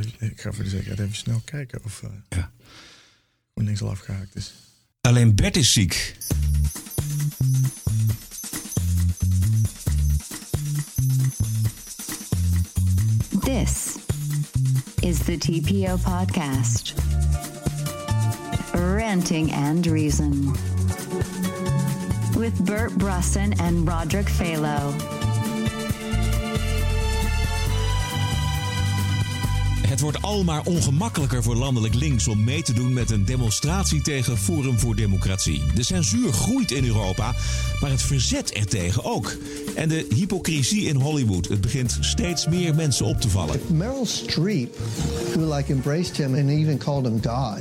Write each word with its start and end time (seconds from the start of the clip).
Ik 0.00 0.40
ga 0.40 0.52
voor 0.52 0.64
de 0.64 0.70
zekerheid 0.70 1.00
even 1.00 1.16
snel 1.16 1.42
kijken 1.44 1.84
of 1.84 2.02
uh, 2.02 2.10
ja. 2.28 2.50
GroenLinks 3.52 3.82
al 3.82 3.90
afgehaakt 3.90 4.36
is. 4.36 4.52
Alleen 5.00 5.34
Bert 5.34 5.56
is 5.56 5.72
ziek. 5.72 6.16
This 13.44 13.96
is 15.00 15.18
the 15.18 15.36
TPO 15.38 15.96
podcast. 15.96 16.94
Ranting 18.74 19.52
and 19.52 19.86
Reason. 19.86 20.56
With 22.36 22.64
Bert 22.64 22.96
Brusson 22.98 23.60
and 23.60 23.88
Roderick 23.88 24.28
Phalo. 24.28 25.21
Het 29.92 30.00
wordt 30.00 30.22
al 30.22 30.44
maar 30.44 30.62
ongemakkelijker 30.64 31.42
voor 31.42 31.56
landelijk 31.56 31.94
links 31.94 32.28
om 32.28 32.44
mee 32.44 32.62
te 32.62 32.72
doen 32.72 32.92
met 32.92 33.10
een 33.10 33.24
demonstratie 33.24 34.02
tegen 34.02 34.38
Forum 34.38 34.78
voor 34.78 34.96
Democratie. 34.96 35.62
De 35.74 35.82
censuur 35.82 36.32
groeit 36.32 36.70
in 36.70 36.84
Europa, 36.84 37.34
maar 37.80 37.90
het 37.90 38.02
verzet 38.02 38.52
ertegen 38.52 39.04
ook. 39.04 39.36
En 39.74 39.88
de 39.88 40.06
hypocrisie 40.14 40.82
in 40.82 40.96
Hollywood. 40.96 41.48
Het 41.48 41.60
begint 41.60 41.98
steeds 42.00 42.46
meer 42.46 42.74
mensen 42.74 43.06
op 43.06 43.20
te 43.20 43.28
vallen. 43.28 43.60
Meryl 43.66 44.06
Streep, 44.06 44.76
who 45.34 45.54
like 45.54 45.72
embraced 45.72 46.16
him 46.16 46.34
and 46.34 46.48
even 46.48 46.78
called 46.78 47.04
him 47.04 47.20
God. 47.22 47.58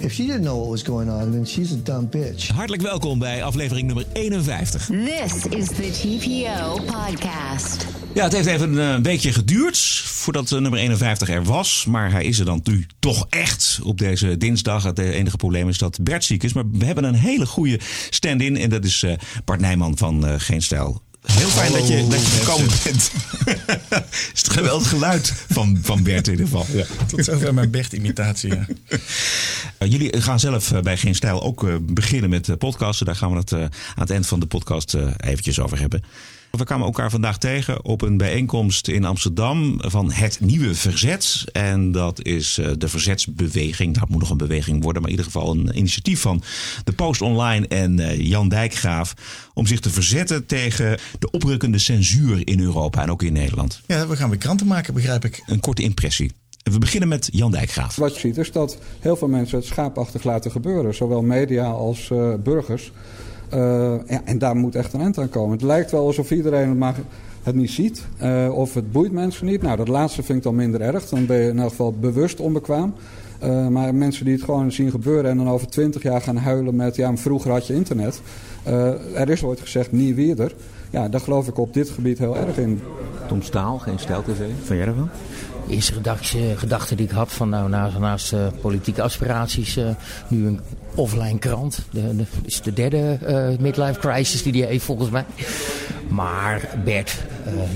If 0.00 0.12
she 0.12 0.22
didn't 0.22 0.42
know 0.42 0.58
what 0.58 0.70
was 0.70 0.82
going 0.82 1.10
on, 1.10 1.30
then 1.30 1.46
she's 1.46 1.72
a 1.72 1.78
dumb 1.82 2.10
bitch. 2.10 2.48
Hartelijk 2.48 2.82
welkom 2.82 3.18
bij 3.18 3.44
aflevering 3.44 3.86
nummer 3.86 4.06
51. 4.12 4.86
This 4.86 5.44
is 5.44 5.66
the 5.66 5.90
TPO 5.90 6.74
podcast. 6.74 7.86
Ja, 8.14 8.24
het 8.24 8.32
heeft 8.32 8.46
even 8.46 8.76
een 8.76 9.02
weekje 9.02 9.32
geduurd 9.32 9.76
voordat 10.24 10.50
nummer 10.50 10.78
51 10.78 11.28
er 11.28 11.44
was. 11.44 11.84
Maar 11.88 12.10
hij 12.10 12.24
is 12.24 12.38
er 12.38 12.44
dan 12.44 12.60
nu 12.62 12.86
toch 12.98 13.26
echt 13.28 13.78
op 13.82 13.98
deze 13.98 14.36
dinsdag. 14.36 14.82
Het 14.82 14.98
enige 14.98 15.36
probleem 15.36 15.68
is 15.68 15.78
dat 15.78 15.98
Bert 16.02 16.24
ziek 16.24 16.42
is. 16.42 16.52
Maar 16.52 16.70
we 16.70 16.84
hebben 16.84 17.04
een 17.04 17.14
hele 17.14 17.46
goede 17.46 17.80
stand-in. 18.10 18.56
En 18.56 18.70
dat 18.70 18.84
is 18.84 19.02
uh, 19.02 19.12
Bart 19.44 19.60
Nijman 19.60 19.98
van 19.98 20.28
uh, 20.28 20.34
Geen 20.36 20.62
Stijl. 20.62 21.02
Heel 21.32 21.48
fijn 21.48 21.72
dat 21.72 21.88
je, 21.88 22.06
dat 22.08 22.20
je 22.20 22.26
gekomen 22.26 22.68
bent. 22.84 23.10
is 24.34 24.42
het 24.42 24.50
geweldig 24.50 24.88
geluid 24.88 25.32
van, 25.48 25.78
van 25.82 26.02
Bert 26.02 26.26
in 26.26 26.32
ieder 26.32 26.46
geval. 26.48 26.66
Ja. 26.72 26.84
Tot 27.06 27.24
zover 27.24 27.54
mijn 27.54 27.70
Bert-imitatie. 27.70 28.54
Ja. 28.54 28.66
Jullie 29.86 30.20
gaan 30.20 30.40
zelf 30.40 30.72
bij 30.82 30.96
Geen 30.96 31.14
Stijl 31.14 31.42
ook 31.42 31.66
beginnen 31.80 32.30
met 32.30 32.58
podcasten. 32.58 33.06
Daar 33.06 33.16
gaan 33.16 33.30
we 33.30 33.36
het 33.36 33.52
aan 33.52 33.70
het 33.94 34.10
eind 34.10 34.26
van 34.26 34.40
de 34.40 34.46
podcast 34.46 34.96
eventjes 35.16 35.60
over 35.60 35.78
hebben. 35.78 36.02
We 36.56 36.64
kwamen 36.64 36.86
elkaar 36.86 37.10
vandaag 37.10 37.38
tegen 37.38 37.84
op 37.84 38.02
een 38.02 38.16
bijeenkomst 38.16 38.88
in 38.88 39.04
Amsterdam 39.04 39.74
van 39.78 40.12
het 40.12 40.40
nieuwe 40.40 40.74
verzet. 40.74 41.44
En 41.52 41.92
dat 41.92 42.24
is 42.24 42.60
de 42.78 42.88
verzetsbeweging. 42.88 43.98
Dat 43.98 44.08
moet 44.08 44.20
nog 44.20 44.30
een 44.30 44.36
beweging 44.36 44.82
worden, 44.82 45.02
maar 45.02 45.10
in 45.10 45.16
ieder 45.16 45.32
geval 45.32 45.50
een 45.50 45.76
initiatief 45.76 46.20
van 46.20 46.42
de 46.84 46.92
Post 46.92 47.20
Online 47.20 47.68
en 47.68 48.16
Jan 48.22 48.48
Dijkgraaf. 48.48 49.14
Om 49.54 49.66
zich 49.66 49.80
te 49.80 49.90
verzetten 49.90 50.46
tegen 50.46 50.98
de 51.18 51.30
oprukkende 51.30 51.78
censuur 51.78 52.48
in 52.48 52.60
Europa 52.60 53.02
en 53.02 53.10
ook 53.10 53.22
in 53.22 53.32
Nederland. 53.32 53.80
Ja, 53.86 54.06
we 54.06 54.16
gaan 54.16 54.30
weer 54.30 54.38
kranten 54.38 54.66
maken, 54.66 54.94
begrijp 54.94 55.24
ik. 55.24 55.42
Een 55.46 55.60
korte 55.60 55.82
impressie. 55.82 56.32
We 56.62 56.78
beginnen 56.78 57.08
met 57.08 57.28
Jan 57.32 57.50
Dijkgraaf. 57.50 57.96
Wat 57.96 58.14
je 58.14 58.20
ziet 58.20 58.36
is 58.36 58.52
dat 58.52 58.78
heel 59.00 59.16
veel 59.16 59.28
mensen 59.28 59.58
het 59.58 59.66
schaapachtig 59.66 60.24
laten 60.24 60.50
gebeuren. 60.50 60.94
Zowel 60.94 61.22
media 61.22 61.66
als 61.66 62.10
uh, 62.12 62.34
burgers. 62.34 62.92
Uh, 63.54 63.94
ja, 64.06 64.20
en 64.24 64.38
daar 64.38 64.56
moet 64.56 64.74
echt 64.74 64.92
een 64.92 65.00
eind 65.00 65.18
aan 65.18 65.28
komen. 65.28 65.52
Het 65.52 65.62
lijkt 65.62 65.90
wel 65.90 66.06
alsof 66.06 66.30
iedereen 66.30 66.68
het, 66.68 66.78
maar 66.78 66.94
het 67.42 67.54
niet 67.54 67.70
ziet. 67.70 68.06
Uh, 68.22 68.56
of 68.56 68.74
het 68.74 68.92
boeit 68.92 69.12
mensen 69.12 69.46
niet. 69.46 69.62
Nou, 69.62 69.76
dat 69.76 69.88
laatste 69.88 70.22
vind 70.22 70.38
ik 70.38 70.44
dan 70.44 70.54
minder 70.54 70.80
erg. 70.80 71.08
Dan 71.08 71.26
ben 71.26 71.36
je 71.36 71.48
in 71.48 71.58
elk 71.58 71.70
geval 71.70 71.92
bewust 71.92 72.40
onbekwaam. 72.40 72.94
Uh, 73.44 73.68
maar 73.68 73.94
mensen 73.94 74.24
die 74.24 74.34
het 74.34 74.42
gewoon 74.42 74.72
zien 74.72 74.90
gebeuren 74.90 75.30
en 75.30 75.36
dan 75.36 75.48
over 75.48 75.68
twintig 75.68 76.02
jaar 76.02 76.20
gaan 76.20 76.36
huilen 76.36 76.76
met... 76.76 76.96
ja, 76.96 77.16
vroeger 77.16 77.50
had 77.50 77.66
je 77.66 77.74
internet. 77.74 78.20
er 79.14 79.30
is 79.30 79.44
ooit 79.44 79.60
gezegd, 79.60 79.92
niet 79.92 80.14
weer. 80.14 80.54
Ja, 80.90 81.08
daar 81.08 81.20
geloof 81.20 81.48
ik 81.48 81.58
op 81.58 81.74
dit 81.74 81.90
gebied 81.90 82.18
heel 82.18 82.36
erg 82.36 82.58
in. 82.58 82.80
Tom 83.28 83.42
Staal, 83.42 83.78
geen 83.78 83.98
Stijl-TV. 83.98 84.40
Van 84.62 84.76
jij 84.76 84.86
ervan? 84.86 85.08
Eerste 85.68 85.92
gedachte, 85.92 86.52
gedachte 86.56 86.94
die 86.94 87.06
ik 87.06 87.12
had 87.12 87.32
van 87.32 87.48
nou 87.48 87.68
naast, 87.68 87.98
naast 87.98 88.32
uh, 88.32 88.46
politieke 88.60 89.02
aspiraties 89.02 89.76
uh, 89.76 89.88
nu 90.28 90.46
een 90.46 90.60
offline 90.94 91.38
krant. 91.38 91.78
De, 91.90 92.24
is 92.42 92.62
de 92.62 92.72
derde 92.72 93.18
midlife 93.60 94.00
crisis 94.00 94.42
die 94.42 94.52
die 94.52 94.64
heeft 94.64 94.84
volgens 94.84 95.10
mij. 95.10 95.24
Maar 96.08 96.68
Bert, 96.84 97.24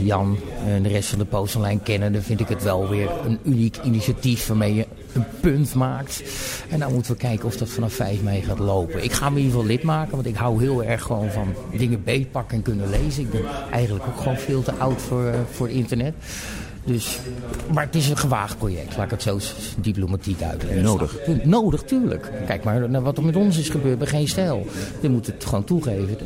Jan 0.02 0.38
en 0.66 0.82
de 0.82 0.88
rest 0.88 1.08
van 1.08 1.18
de 1.18 1.24
Post 1.24 1.56
Online 1.56 1.80
kennen, 1.80 2.12
dan 2.12 2.22
vind 2.22 2.40
ik 2.40 2.48
het 2.48 2.62
wel 2.62 2.88
weer 2.88 3.10
een 3.24 3.38
uniek 3.42 3.76
initiatief 3.84 4.46
waarmee 4.46 4.74
je 4.74 4.86
een 5.12 5.24
punt 5.40 5.74
maakt. 5.74 6.22
En 6.70 6.78
dan 6.78 6.92
moeten 6.92 7.12
we 7.12 7.18
kijken 7.18 7.46
of 7.46 7.56
dat 7.56 7.68
vanaf 7.68 7.92
5 7.92 8.22
mei 8.22 8.42
gaat 8.42 8.58
lopen. 8.58 9.04
Ik 9.04 9.12
ga 9.12 9.30
me 9.30 9.36
in 9.36 9.42
ieder 9.44 9.58
geval 9.58 9.74
lid 9.74 9.82
maken, 9.82 10.14
want 10.14 10.26
ik 10.26 10.36
hou 10.36 10.62
heel 10.62 10.84
erg 10.84 11.02
gewoon 11.02 11.30
van 11.30 11.54
dingen 11.76 12.04
beetpakken 12.04 12.56
en 12.56 12.62
kunnen 12.62 12.90
lezen. 12.90 13.22
Ik 13.22 13.30
ben 13.30 13.44
eigenlijk 13.70 14.06
ook 14.06 14.16
gewoon 14.16 14.38
veel 14.38 14.62
te 14.62 14.72
oud 14.72 15.02
voor, 15.02 15.34
voor 15.50 15.70
internet. 15.70 16.14
Dus, 16.88 17.18
maar 17.72 17.84
het 17.84 17.94
is 17.94 18.08
een 18.08 18.16
gewaagd 18.16 18.58
project, 18.58 18.96
laat 18.96 19.04
ik 19.04 19.10
het 19.10 19.22
zo 19.22 19.38
diplomatiek 19.80 20.42
uitleggen. 20.42 20.82
Nodig? 20.82 21.16
Nodig, 21.44 21.82
tuurlijk. 21.82 22.30
Kijk 22.46 22.64
maar 22.64 22.90
naar 22.90 23.02
wat 23.02 23.16
er 23.16 23.24
met 23.24 23.36
ons 23.36 23.58
is 23.58 23.68
gebeurd 23.68 23.98
bij 23.98 24.06
Geen 24.06 24.28
Stijl. 24.28 24.66
We 25.00 25.08
moeten 25.08 25.32
het 25.32 25.44
gewoon 25.44 25.64
toegeven. 25.64 26.16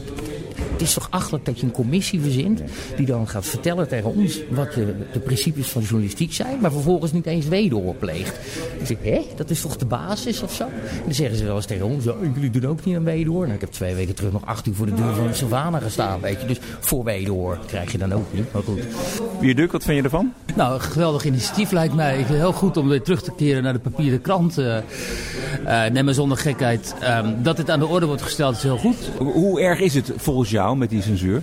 Het 0.83 0.91
is 0.91 0.97
toch 0.97 1.11
achtelijk 1.11 1.45
dat 1.45 1.61
je 1.61 1.67
een 1.67 1.73
commissie 1.73 2.21
verzint 2.21 2.63
die 2.97 3.07
dan 3.07 3.29
gaat 3.29 3.47
vertellen 3.47 3.89
tegen 3.89 4.15
ons 4.15 4.41
wat 4.51 4.73
de, 4.73 4.95
de 5.13 5.19
principes 5.19 5.69
van 5.69 5.83
journalistiek 5.83 6.33
zijn, 6.33 6.59
maar 6.61 6.73
vervolgens 6.73 7.13
niet 7.13 7.27
eens 7.27 7.49
wederhoor 7.49 7.95
pleegt. 7.95 8.39
Dan 8.79 8.87
zeg 8.87 8.97
ik, 9.01 9.13
hé, 9.13 9.21
dat 9.37 9.51
is 9.51 9.61
toch 9.61 9.77
de 9.77 9.85
basis 9.85 10.43
of 10.43 10.55
zo? 10.55 10.65
En 10.65 11.03
dan 11.05 11.15
zeggen 11.15 11.37
ze 11.37 11.45
wel 11.45 11.57
eens 11.57 11.67
tegen 11.67 11.87
ons, 11.87 12.05
ja, 12.05 12.15
jullie 12.35 12.51
doen 12.51 12.67
ook 12.67 12.85
niet 12.85 12.97
aan 12.97 13.05
wederhoor. 13.05 13.43
Nou, 13.43 13.55
ik 13.55 13.61
heb 13.61 13.71
twee 13.71 13.95
weken 13.95 14.15
terug 14.15 14.33
nog 14.33 14.47
acht 14.47 14.67
uur 14.67 14.75
voor 14.75 14.87
de 14.87 14.95
deur 14.95 15.15
van 15.15 15.35
Savannah 15.35 15.83
gestaan, 15.83 16.21
weet 16.21 16.41
je. 16.41 16.47
Dus 16.47 16.59
voor 16.81 17.05
wederhoor 17.05 17.59
krijg 17.67 17.93
je 17.93 17.99
dan 17.99 18.13
ook 18.13 18.33
niet, 18.33 18.53
maar 18.53 18.63
goed. 18.63 18.81
Bierduk, 19.41 19.73
wat 19.73 19.85
vind 19.85 19.97
je 19.97 20.03
ervan? 20.03 20.33
Nou, 20.55 20.75
een 20.75 20.81
geweldig 20.81 21.25
initiatief 21.25 21.71
lijkt 21.71 21.95
mij. 21.95 22.23
Heel 22.23 22.53
goed 22.53 22.77
om 22.77 22.89
weer 22.89 23.03
terug 23.03 23.23
te 23.23 23.33
keren 23.37 23.63
naar 23.63 23.73
de 23.73 23.79
papieren 23.79 24.21
krant. 24.21 24.59
Uh, 24.59 24.77
uh, 25.67 25.85
nee, 25.85 26.03
maar 26.03 26.15
zonder 26.15 26.39
gekheid. 26.39 26.95
Um, 27.03 27.43
dat 27.43 27.57
dit 27.57 27.71
aan 27.71 27.79
de 27.79 27.87
orde 27.87 28.07
wordt 28.07 28.23
gesteld 28.23 28.57
is 28.57 28.63
heel 28.63 28.79
goed. 28.79 29.11
Hoe 29.19 29.61
erg 29.61 29.81
is 29.81 29.95
het 29.95 30.13
volgens 30.17 30.51
jou 30.51 30.72
met 30.79 30.91
die 30.91 31.03
censuur? 31.03 31.43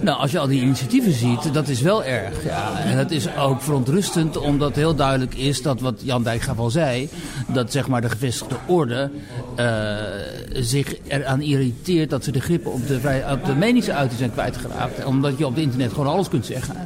Nou, 0.00 0.18
als 0.18 0.30
je 0.30 0.38
al 0.38 0.46
die 0.46 0.62
initiatieven 0.62 1.12
ziet, 1.12 1.54
dat 1.54 1.68
is 1.68 1.80
wel 1.80 2.04
erg. 2.04 2.44
Ja. 2.44 2.78
En 2.78 2.96
dat 2.96 3.10
is 3.10 3.36
ook 3.36 3.60
verontrustend, 3.60 4.36
omdat 4.36 4.74
heel 4.74 4.94
duidelijk 4.94 5.34
is 5.34 5.62
dat 5.62 5.80
wat 5.80 6.00
Jan 6.02 6.22
Dijkgraaf 6.22 6.58
al 6.58 6.70
zei, 6.70 7.08
dat 7.46 7.72
zeg 7.72 7.88
maar 7.88 8.00
de 8.00 8.08
gevestigde 8.08 8.56
orde 8.66 9.10
uh, 9.58 9.94
zich 10.52 10.94
eraan 11.08 11.40
irriteert 11.40 12.10
dat 12.10 12.24
ze 12.24 12.32
de 12.32 12.40
grip 12.40 12.66
op 12.66 12.86
de, 12.86 13.00
vrij, 13.00 13.32
op 13.32 13.44
de 13.44 13.54
meningsuiting 13.54 14.18
zijn 14.18 14.32
kwijtgeraakt. 14.32 15.04
Omdat 15.04 15.38
je 15.38 15.46
op 15.46 15.54
het 15.54 15.62
internet 15.62 15.90
gewoon 15.90 16.06
alles 16.06 16.28
kunt 16.28 16.46
zeggen. 16.46 16.76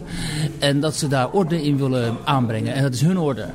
En 0.59 0.81
dat 0.81 0.97
ze 0.97 1.09
daar 1.09 1.31
orde 1.31 1.63
in 1.63 1.77
willen 1.77 2.17
aanbrengen. 2.25 2.75
En 2.75 2.83
dat 2.83 2.95
is 2.95 3.01
hun 3.01 3.19
orde. 3.19 3.47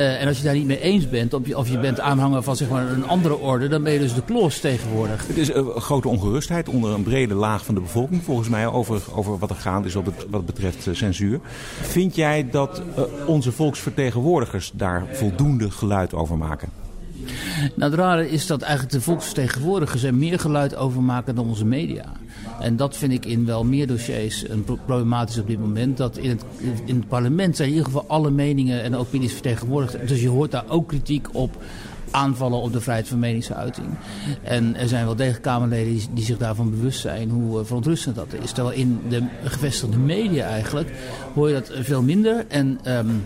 Uh, 0.00 0.20
en 0.20 0.28
als 0.28 0.38
je 0.38 0.44
daar 0.44 0.54
niet 0.54 0.66
mee 0.66 0.80
eens 0.80 1.08
bent, 1.08 1.34
of 1.34 1.46
je, 1.46 1.58
of 1.58 1.68
je 1.68 1.78
bent 1.78 2.00
aanhanger 2.00 2.42
van 2.42 2.56
zeg 2.56 2.68
maar, 2.68 2.90
een 2.90 3.06
andere 3.06 3.38
orde, 3.38 3.68
dan 3.68 3.82
ben 3.82 3.92
je 3.92 3.98
dus 3.98 4.14
de 4.14 4.22
klos 4.22 4.60
tegenwoordig. 4.60 5.26
Het 5.26 5.36
is 5.36 5.54
een 5.54 5.80
grote 5.80 6.08
ongerustheid 6.08 6.68
onder 6.68 6.92
een 6.92 7.02
brede 7.02 7.34
laag 7.34 7.64
van 7.64 7.74
de 7.74 7.80
bevolking, 7.80 8.22
volgens 8.22 8.48
mij, 8.48 8.66
over, 8.66 9.02
over 9.14 9.38
wat 9.38 9.50
er 9.50 9.56
gaande 9.56 9.88
is 9.88 9.96
op 9.96 10.06
het, 10.06 10.26
wat 10.30 10.46
betreft 10.46 10.86
uh, 10.86 10.94
censuur. 10.94 11.40
Vind 11.80 12.14
jij 12.14 12.48
dat 12.50 12.82
uh, 12.98 13.04
onze 13.26 13.52
volksvertegenwoordigers 13.52 14.72
daar 14.74 15.06
voldoende 15.12 15.70
geluid 15.70 16.14
over 16.14 16.38
maken? 16.38 16.68
Nou, 17.76 17.90
het 17.90 18.00
rare 18.00 18.30
is 18.30 18.46
dat 18.46 18.62
eigenlijk 18.62 18.92
de 18.92 19.00
volksvertegenwoordigers 19.00 20.02
er 20.02 20.14
meer 20.14 20.38
geluid 20.38 20.76
over 20.76 21.02
maken 21.02 21.34
dan 21.34 21.48
onze 21.48 21.64
media. 21.64 22.04
En 22.60 22.76
dat 22.76 22.96
vind 22.96 23.12
ik 23.12 23.26
in 23.26 23.46
wel 23.46 23.64
meer 23.64 23.86
dossiers 23.86 24.48
een 24.48 24.64
problematisch 24.64 25.38
op 25.38 25.46
dit 25.46 25.58
moment. 25.58 25.96
Dat 25.96 26.16
in 26.16 26.30
het, 26.30 26.44
in 26.84 26.96
het 26.96 27.08
parlement 27.08 27.56
zijn 27.56 27.68
in 27.68 27.74
ieder 27.74 27.90
geval 27.90 28.08
alle 28.08 28.30
meningen 28.30 28.82
en 28.82 28.96
opinies 28.96 29.32
vertegenwoordigd. 29.32 30.08
Dus 30.08 30.20
je 30.20 30.28
hoort 30.28 30.50
daar 30.50 30.64
ook 30.68 30.88
kritiek 30.88 31.28
op 31.32 31.56
aanvallen 32.10 32.60
op 32.60 32.72
de 32.72 32.80
vrijheid 32.80 33.08
van 33.08 33.18
meningsuiting. 33.18 33.86
En 34.42 34.76
er 34.76 34.88
zijn 34.88 35.04
wel 35.04 35.16
degelijk 35.16 35.42
Kamerleden 35.42 36.00
die, 36.14 36.24
zich 36.24 36.38
daarvan 36.38 36.70
bewust 36.70 37.00
zijn 37.00 37.30
hoe 37.30 37.64
verontrustend 37.64 38.16
dat 38.16 38.34
is. 38.42 38.52
Terwijl 38.52 38.76
in 38.76 39.00
de 39.08 39.22
gevestigde 39.44 39.98
media 39.98 40.46
eigenlijk 40.46 40.92
hoor 41.34 41.48
je 41.48 41.54
dat 41.54 41.72
veel 41.74 42.02
minder. 42.02 42.44
En 42.48 42.80
um, 42.86 43.24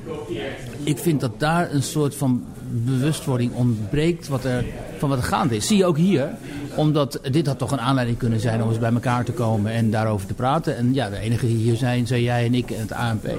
ik 0.82 0.99
vind 0.99 1.20
dat 1.20 1.41
daar 1.41 1.73
een 1.73 1.82
soort 1.82 2.14
van 2.14 2.44
bewustwording 2.75 3.53
ontbreekt 3.53 4.29
wat 4.29 4.44
er, 4.44 4.65
van 4.99 5.09
wat 5.09 5.19
er 5.19 5.25
gaande 5.25 5.56
is. 5.56 5.67
Zie 5.67 5.76
je 5.76 5.85
ook 5.85 5.97
hier, 5.97 6.31
omdat 6.75 7.21
dit 7.31 7.47
had 7.47 7.59
toch 7.59 7.73
een 7.73 7.81
aanleiding 7.81 8.19
kunnen 8.19 8.41
zijn 8.41 8.62
om 8.62 8.69
eens 8.69 8.79
bij 8.79 8.93
elkaar 8.93 9.25
te 9.25 9.32
komen 9.32 9.73
en 9.73 9.91
daarover 9.91 10.26
te 10.26 10.35
praten. 10.35 10.76
En 10.76 10.94
ja, 10.94 11.11
de 11.11 11.19
enige 11.19 11.47
die 11.47 11.56
hier 11.56 11.76
zijn, 11.76 12.06
zijn 12.06 12.23
jij 12.23 12.44
en 12.44 12.55
ik 12.55 12.71
en 12.71 12.81
het 12.81 12.93
ANP. 12.93 13.38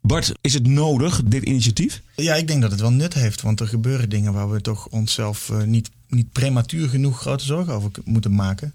Bart, 0.00 0.32
is 0.40 0.54
het 0.54 0.66
nodig, 0.66 1.22
dit 1.24 1.42
initiatief? 1.42 2.02
Ja, 2.14 2.34
ik 2.34 2.48
denk 2.48 2.62
dat 2.62 2.70
het 2.70 2.80
wel 2.80 2.92
nut 2.92 3.14
heeft. 3.14 3.42
Want 3.42 3.60
er 3.60 3.68
gebeuren 3.68 4.08
dingen 4.08 4.32
waar 4.32 4.50
we 4.50 4.60
toch 4.60 4.88
onszelf 4.88 5.48
uh, 5.48 5.62
niet, 5.62 5.90
niet 6.08 6.32
prematuur 6.32 6.88
genoeg 6.88 7.20
grote 7.20 7.44
zorgen 7.44 7.74
over 7.74 7.90
moeten 8.04 8.34
maken. 8.34 8.74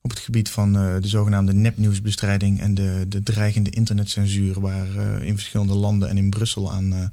op 0.00 0.10
het 0.10 0.18
gebied 0.18 0.48
van 0.48 0.76
eh, 0.76 0.94
de 1.00 1.08
zogenaamde 1.08 1.52
nepnieuwsbestrijding 1.52 2.60
en 2.60 2.74
de, 2.74 3.04
de 3.08 3.22
dreigende 3.22 3.70
internetcensuur, 3.70 4.60
waar 4.60 4.96
eh, 4.96 5.26
in 5.26 5.34
verschillende 5.34 5.74
landen 5.74 6.08
en 6.08 6.16
in 6.16 6.30
Brussel 6.30 6.72
aan 6.72 6.92
eh, 6.92 7.04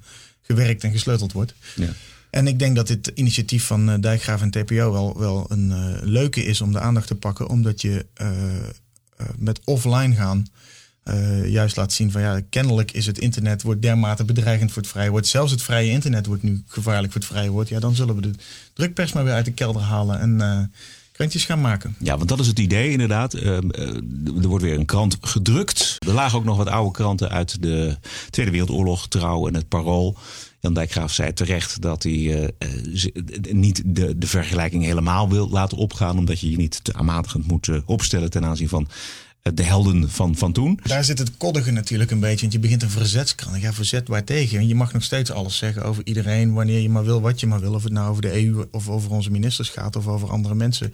gewerkt 0.42 0.84
en 0.84 0.92
gesleuteld 0.92 1.32
wordt. 1.32 1.54
Ja. 1.76 1.90
En 2.32 2.48
ik 2.48 2.60
denk 2.60 2.76
dat 2.76 2.88
dit 2.88 3.12
initiatief 3.16 3.66
van 3.66 3.90
eh, 3.90 4.00
Dijkgraaf 4.00 4.42
en 4.42 4.52
TPO 4.52 4.92
wel, 4.92 5.20
wel 5.20 5.46
een 5.50 5.72
eh, 5.72 6.02
leuke 6.02 6.44
is 6.44 6.62
om 6.62 6.72
de 6.72 6.80
aandacht 6.80 7.08
te 7.08 7.16
pakken, 7.16 7.50
omdat 7.50 7.82
je 7.82 8.06
eh, 8.14 8.30
met 9.38 9.60
offline 9.64 10.16
gaan 10.16 10.46
juist 11.46 11.76
laat 11.76 11.94
zien 11.94 12.12
van 12.12 12.22
ja, 12.22 12.42
kennelijk 12.50 12.92
is 12.92 13.06
het 13.06 13.18
internet 13.18 13.62
wordt 13.62 13.82
dermate 13.82 14.26
bedreigend 14.26 14.72
voor 14.72 14.82
het 14.82 14.92
vrije 14.92 15.10
woord. 15.10 15.28
Zelfs 15.28 15.52
het 15.52 15.62
vrije 15.62 15.92
internet 15.92 16.26
wordt 16.26 16.44
nu 16.44 16.64
gevaarlijk 16.68 17.12
voor 17.12 17.22
het 17.22 17.30
vrije 17.30 17.50
woord. 17.50 17.70
Ja, 17.70 17.80
dan 17.80 17.96
zullen 17.96 18.16
we 18.16 18.22
de 18.22 18.32
drukpers 18.74 19.14
maar 19.14 19.24
weer 19.24 19.34
uit 19.34 19.46
de 19.46 19.52
kelder 19.52 19.82
halen 19.82 20.20
en 20.20 20.72
maken. 21.62 21.96
Ja, 22.00 22.18
want 22.18 22.30
dat 22.30 22.40
is 22.40 22.48
het 22.48 22.60
idee 22.60 22.92
inderdaad. 22.92 23.34
Ehm, 23.34 23.70
eh, 23.70 23.88
er 24.42 24.48
wordt 24.48 24.64
weer 24.64 24.80
een 24.80 24.86
krant 24.86 25.18
gedrukt. 25.22 25.96
Er 26.08 26.14
lagen 26.14 26.38
ook 26.38 26.46
nog 26.46 26.58
wat 26.58 26.68
oude 26.68 26.92
kranten 26.92 27.30
uit 27.30 27.62
de 27.62 27.98
Tweede 28.30 28.52
Wereldoorlog, 28.52 29.08
Trouw 29.08 29.48
en 29.48 29.54
het 29.54 29.68
Parool. 29.68 30.16
Jan 30.60 30.74
Dijkgraaf 30.74 31.14
zei 31.14 31.34
terecht 31.34 31.82
dat 31.82 32.04
hij 32.04 32.14
eh, 32.14 32.44
eh, 32.58 33.54
niet 33.54 33.82
de, 33.86 34.18
de 34.18 34.28
vergelijking 34.28 34.84
helemaal 34.84 35.30
wil 35.30 35.50
laten 35.50 35.78
opgaan. 35.78 36.18
Omdat 36.18 36.40
je 36.40 36.50
je 36.50 36.58
niet 36.58 36.84
te 36.84 36.94
aanmatigend 36.94 37.48
moet 37.48 37.70
opstellen 37.86 38.30
ten 38.30 38.46
aanzien 38.46 38.70
van 38.70 38.88
de 39.42 39.64
helden 39.64 40.10
van, 40.10 40.36
van 40.36 40.52
toen. 40.52 40.80
Daar 40.84 41.04
zit 41.04 41.18
het 41.18 41.38
koddige 41.38 41.72
natuurlijk 41.72 42.12
een 42.12 42.20
beetje. 42.20 42.42
Want 42.42 42.54
je 42.54 42.60
begint 42.60 42.84
een 42.84 42.90
verzetskrant. 42.90 43.62
Ja, 43.62 43.74
verzet 43.74 44.08
waar 44.08 44.24
tegen. 44.24 44.58
En 44.58 44.68
je 44.68 44.76
mag 44.76 44.94
nog 44.94 45.04
steeds 45.04 45.32
alles 45.32 45.58
zeggen 45.58 45.84
over 45.84 46.06
iedereen. 46.06 46.54
Wanneer 46.54 46.80
je 46.80 46.90
maar 46.90 47.04
wil, 47.04 47.22
wat 47.22 47.40
je 47.40 47.48
maar 47.48 47.60
wil. 47.60 47.74
Of 47.74 47.84
het 47.84 47.94
nou 47.94 48.10
over 48.10 48.22
de 48.22 48.44
EU 48.44 48.66
of 48.72 48.90
over 48.90 49.12
onze 49.12 49.32
ministers 49.32 49.70
gaat. 49.70 49.96
Of 49.96 50.08
over 50.08 50.30
andere 50.30 50.56
mensen 50.56 50.94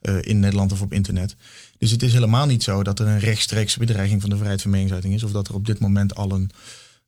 eh, 0.00 0.16
in 0.20 0.40
Nederland 0.40 0.72
of 0.72 0.80
op 0.80 0.92
internet. 0.92 1.36
Dus 1.78 1.90
het 1.90 2.02
is 2.02 2.12
helemaal 2.12 2.46
niet 2.46 2.62
zo 2.62 2.82
dat 2.82 2.98
er 2.98 3.06
een 3.06 3.18
rechtstreekse 3.18 3.78
bedreiging 3.78 4.20
van 4.20 4.30
de 4.30 4.36
vrijheid 4.36 4.62
van 4.62 4.70
meningsuiting 4.70 5.14
is. 5.14 5.22
Of 5.22 5.32
dat 5.32 5.48
er 5.48 5.54
op 5.54 5.66
dit 5.66 5.78
moment 5.78 6.14
al 6.14 6.32
een 6.32 6.50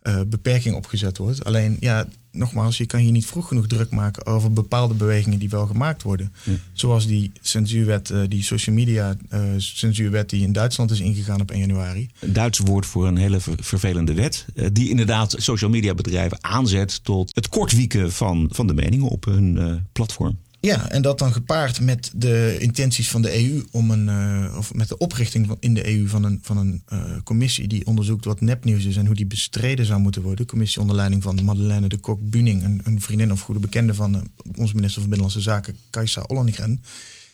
eh, 0.07 0.21
beperking 0.27 0.75
opgezet 0.75 1.19
wordt. 1.19 1.45
Alleen, 1.45 1.77
ja, 1.81 2.07
nogmaals, 2.33 2.77
je 2.79 2.87
kan 2.87 3.01
hier 3.01 3.11
niet 3.13 3.27
vroeg 3.27 3.49
genoeg 3.49 3.67
druk 3.67 3.91
maken 3.91 4.27
over 4.27 4.53
bepaalde 4.53 4.95
bewegingen 4.95 5.39
die 5.39 5.49
wel 5.49 5.67
gemaakt 5.67 6.03
worden. 6.03 6.33
Zoals 6.73 7.07
die 7.07 7.33
censuurwet, 7.41 8.11
eh, 8.11 8.21
die 8.29 8.43
social 8.43 8.75
media 8.77 9.17
eh, 9.29 9.41
censuurwet 9.57 10.31
die 10.31 10.43
in 10.43 10.53
Duitsland 10.53 10.91
is 10.91 11.01
ingegaan 11.01 11.41
op 11.41 11.51
1 11.51 11.61
januari. 11.61 12.11
Een 12.21 12.33
Duits 12.33 12.59
woord 12.59 12.87
voor 12.87 13.07
een 13.07 13.17
hele 13.17 13.41
ver- 13.41 13.59
vervelende 13.61 14.15
wet. 14.15 14.45
Die 14.73 14.89
inderdaad 14.91 15.35
social 15.39 15.71
media 15.71 15.95
bedrijven 15.95 16.39
aanzet 16.41 17.05
tot 17.05 17.35
het 17.35 17.49
kortwieken 17.49 18.13
van, 18.13 18.49
van 18.53 18.67
de 18.67 18.75
meningen 18.75 19.09
op 19.09 19.25
hun 19.25 19.83
platform. 19.93 20.39
Ja, 20.67 20.91
en 20.91 21.03
dat 21.03 21.19
dan 21.19 21.33
gepaard 21.33 21.81
met 21.81 22.11
de 22.15 22.57
intenties 22.59 23.11
van 23.11 23.23
de 23.23 23.45
EU 23.45 23.65
om 23.71 23.91
een, 23.91 24.09
eh, 24.09 24.57
of 24.59 24.75
met 24.75 24.89
de 24.89 24.99
oprichting 24.99 25.47
van, 25.47 25.57
in 25.61 25.75
de 25.75 25.89
EU 25.89 26.09
van 26.09 26.25
een, 26.25 26.39
van 26.43 26.57
een 26.57 26.83
eh, 26.87 27.01
commissie 27.25 27.69
die 27.69 27.87
onderzoekt 27.87 28.25
wat 28.25 28.41
nepnieuws 28.41 28.85
is 28.85 28.97
en 28.97 29.07
hoe 29.07 29.15
die 29.15 29.27
bestreden 29.27 29.87
zou 29.87 30.01
moeten 30.01 30.23
worden. 30.23 30.47
Commissie 30.47 30.81
onder 30.81 30.97
leiding 30.97 31.23
van 31.23 31.45
Madeleine 31.45 31.89
de 31.89 31.97
Kok-Buning, 31.97 32.65
een, 32.65 32.81
een 32.85 33.01
vriendin 33.01 33.33
of 33.33 33.41
goede 33.41 33.61
bekende 33.61 33.95
van 33.95 34.15
eh, 34.15 34.21
onze 34.57 34.75
minister 34.75 35.01
van 35.01 35.11
Binnenlandse 35.11 35.41
Zaken, 35.41 35.77
Kajsa 35.91 36.25
Ollongren. 36.27 36.83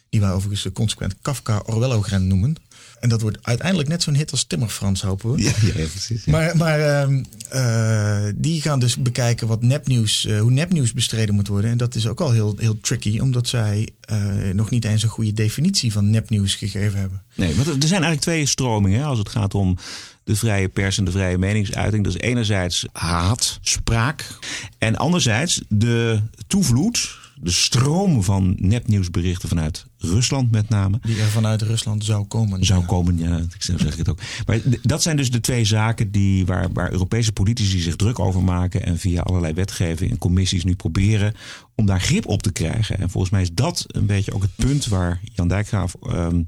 Die 0.08 0.20
wij 0.20 0.32
overigens 0.32 0.72
consequent 0.72 1.14
Kafka 1.22 1.62
Orwellogren 1.66 2.26
noemen. 2.26 2.56
En 3.02 3.08
dat 3.08 3.20
wordt 3.20 3.38
uiteindelijk 3.42 3.88
net 3.88 4.02
zo'n 4.02 4.14
hit 4.14 4.30
als 4.30 4.44
Timmerfrans, 4.44 5.02
hopen 5.02 5.32
we. 5.32 5.42
Ja, 5.42 5.52
ja, 5.62 5.72
precies. 5.72 6.24
Maar, 6.24 6.56
maar 6.56 6.80
ehm, 6.80 7.22
eh, 7.48 8.32
die 8.34 8.60
gaan 8.60 8.80
dus 8.80 8.96
bekijken 8.96 9.46
wat 9.46 9.62
nepnieuws, 9.62 10.26
eh, 10.26 10.40
hoe 10.40 10.50
nepnieuws 10.50 10.92
bestreden 10.92 11.34
moet 11.34 11.48
worden. 11.48 11.70
En 11.70 11.76
dat 11.76 11.94
is 11.94 12.06
ook 12.06 12.20
al 12.20 12.30
heel, 12.30 12.54
heel 12.58 12.80
tricky, 12.80 13.18
omdat 13.18 13.48
zij 13.48 13.88
eh, 14.00 14.18
nog 14.52 14.70
niet 14.70 14.84
eens 14.84 15.02
een 15.02 15.08
goede 15.08 15.32
definitie 15.32 15.92
van 15.92 16.10
nepnieuws 16.10 16.54
gegeven 16.54 16.98
hebben. 16.98 17.22
Nee, 17.34 17.54
want 17.54 17.66
er 17.66 17.74
zijn 17.74 18.02
eigenlijk 18.02 18.20
twee 18.20 18.46
stromingen 18.46 19.00
hè, 19.00 19.04
als 19.04 19.18
het 19.18 19.28
gaat 19.28 19.54
om 19.54 19.76
de 20.24 20.36
vrije 20.36 20.68
pers 20.68 20.98
en 20.98 21.04
de 21.04 21.10
vrije 21.10 21.38
meningsuiting. 21.38 22.04
Dat 22.04 22.14
is 22.14 22.20
enerzijds 22.20 22.86
haat, 22.92 23.58
spraak. 23.62 24.38
En 24.78 24.96
anderzijds 24.96 25.62
de 25.68 26.20
toevloed, 26.46 27.18
de 27.40 27.50
stroom 27.50 28.22
van 28.22 28.56
nepnieuwsberichten 28.58 29.48
vanuit 29.48 29.86
Rusland 30.02 30.50
met 30.50 30.68
name. 30.68 30.98
Die 31.02 31.20
er 31.20 31.26
vanuit 31.26 31.62
Rusland 31.62 32.04
zou 32.04 32.24
komen. 32.24 32.64
Zou 32.64 32.80
Ja. 32.80 32.86
komen, 32.86 33.18
ja, 33.18 33.40
zo 33.58 33.78
zeg 33.78 33.92
ik 33.92 33.98
het 33.98 34.08
ook. 34.08 34.18
Maar 34.46 34.58
dat 34.82 35.02
zijn 35.02 35.16
dus 35.16 35.30
de 35.30 35.40
twee 35.40 35.64
zaken 35.64 36.10
die, 36.10 36.46
waar, 36.46 36.72
waar 36.72 36.92
Europese 36.92 37.32
politici 37.32 37.78
zich 37.80 37.96
druk 37.96 38.18
over 38.18 38.42
maken. 38.42 38.82
En 38.84 38.98
via 38.98 39.20
allerlei 39.22 39.52
wetgeving 39.52 40.10
en 40.10 40.18
commissies 40.18 40.64
nu 40.64 40.74
proberen 40.74 41.34
om 41.74 41.86
daar 41.86 42.00
grip 42.00 42.26
op 42.26 42.42
te 42.42 42.52
krijgen. 42.52 42.98
En 42.98 43.10
volgens 43.10 43.32
mij 43.32 43.42
is 43.42 43.52
dat 43.52 43.84
een 43.88 44.06
beetje 44.06 44.34
ook 44.34 44.42
het 44.42 44.56
punt 44.56 44.86
waar 44.86 45.20
Jan 45.34 45.48
Dijkgraaf 45.48 45.94
ehm, 46.02 46.42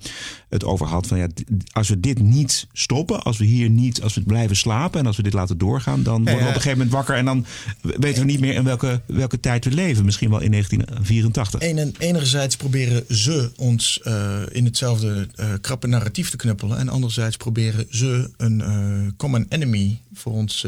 het 0.48 0.64
over 0.64 0.86
had. 0.86 1.06
Van 1.06 1.18
ja, 1.18 1.26
als 1.72 1.88
we 1.88 2.00
dit 2.00 2.18
niet 2.22 2.66
stoppen, 2.72 3.22
als 3.22 3.38
we 3.38 3.44
hier 3.44 3.70
niet, 3.70 4.02
als 4.02 4.14
we 4.14 4.22
blijven 4.22 4.56
slapen 4.56 5.00
en 5.00 5.06
als 5.06 5.16
we 5.16 5.22
dit 5.22 5.32
laten 5.32 5.58
doorgaan, 5.58 6.02
dan 6.02 6.16
worden 6.24 6.34
we 6.34 6.40
op 6.40 6.46
een 6.46 6.52
gegeven 6.54 6.72
moment 6.78 6.90
wakker 6.90 7.14
en 7.16 7.24
dan 7.24 7.46
weten 7.80 8.20
we 8.20 8.30
niet 8.30 8.40
meer 8.40 8.54
in 8.54 8.64
welke, 8.64 9.00
welke 9.06 9.40
tijd 9.40 9.64
we 9.64 9.70
leven. 9.70 10.04
Misschien 10.04 10.30
wel 10.30 10.40
in 10.40 10.50
1984. 10.50 11.60
Enen- 11.60 11.94
enerzijds 11.98 12.56
proberen 12.56 13.04
ze 13.08 13.43
ons 13.56 14.00
eh, 14.02 14.42
in 14.50 14.64
hetzelfde 14.64 15.28
eh, 15.34 15.52
krappe 15.60 15.86
narratief 15.86 16.30
te 16.30 16.36
knuppelen. 16.36 16.78
En 16.78 16.88
anderzijds 16.88 17.36
proberen 17.36 17.86
ze 17.90 18.30
een 18.36 18.60
eh, 18.60 19.12
common 19.16 19.46
enemy 19.48 20.00
voor 20.12 20.32
ons 20.32 20.60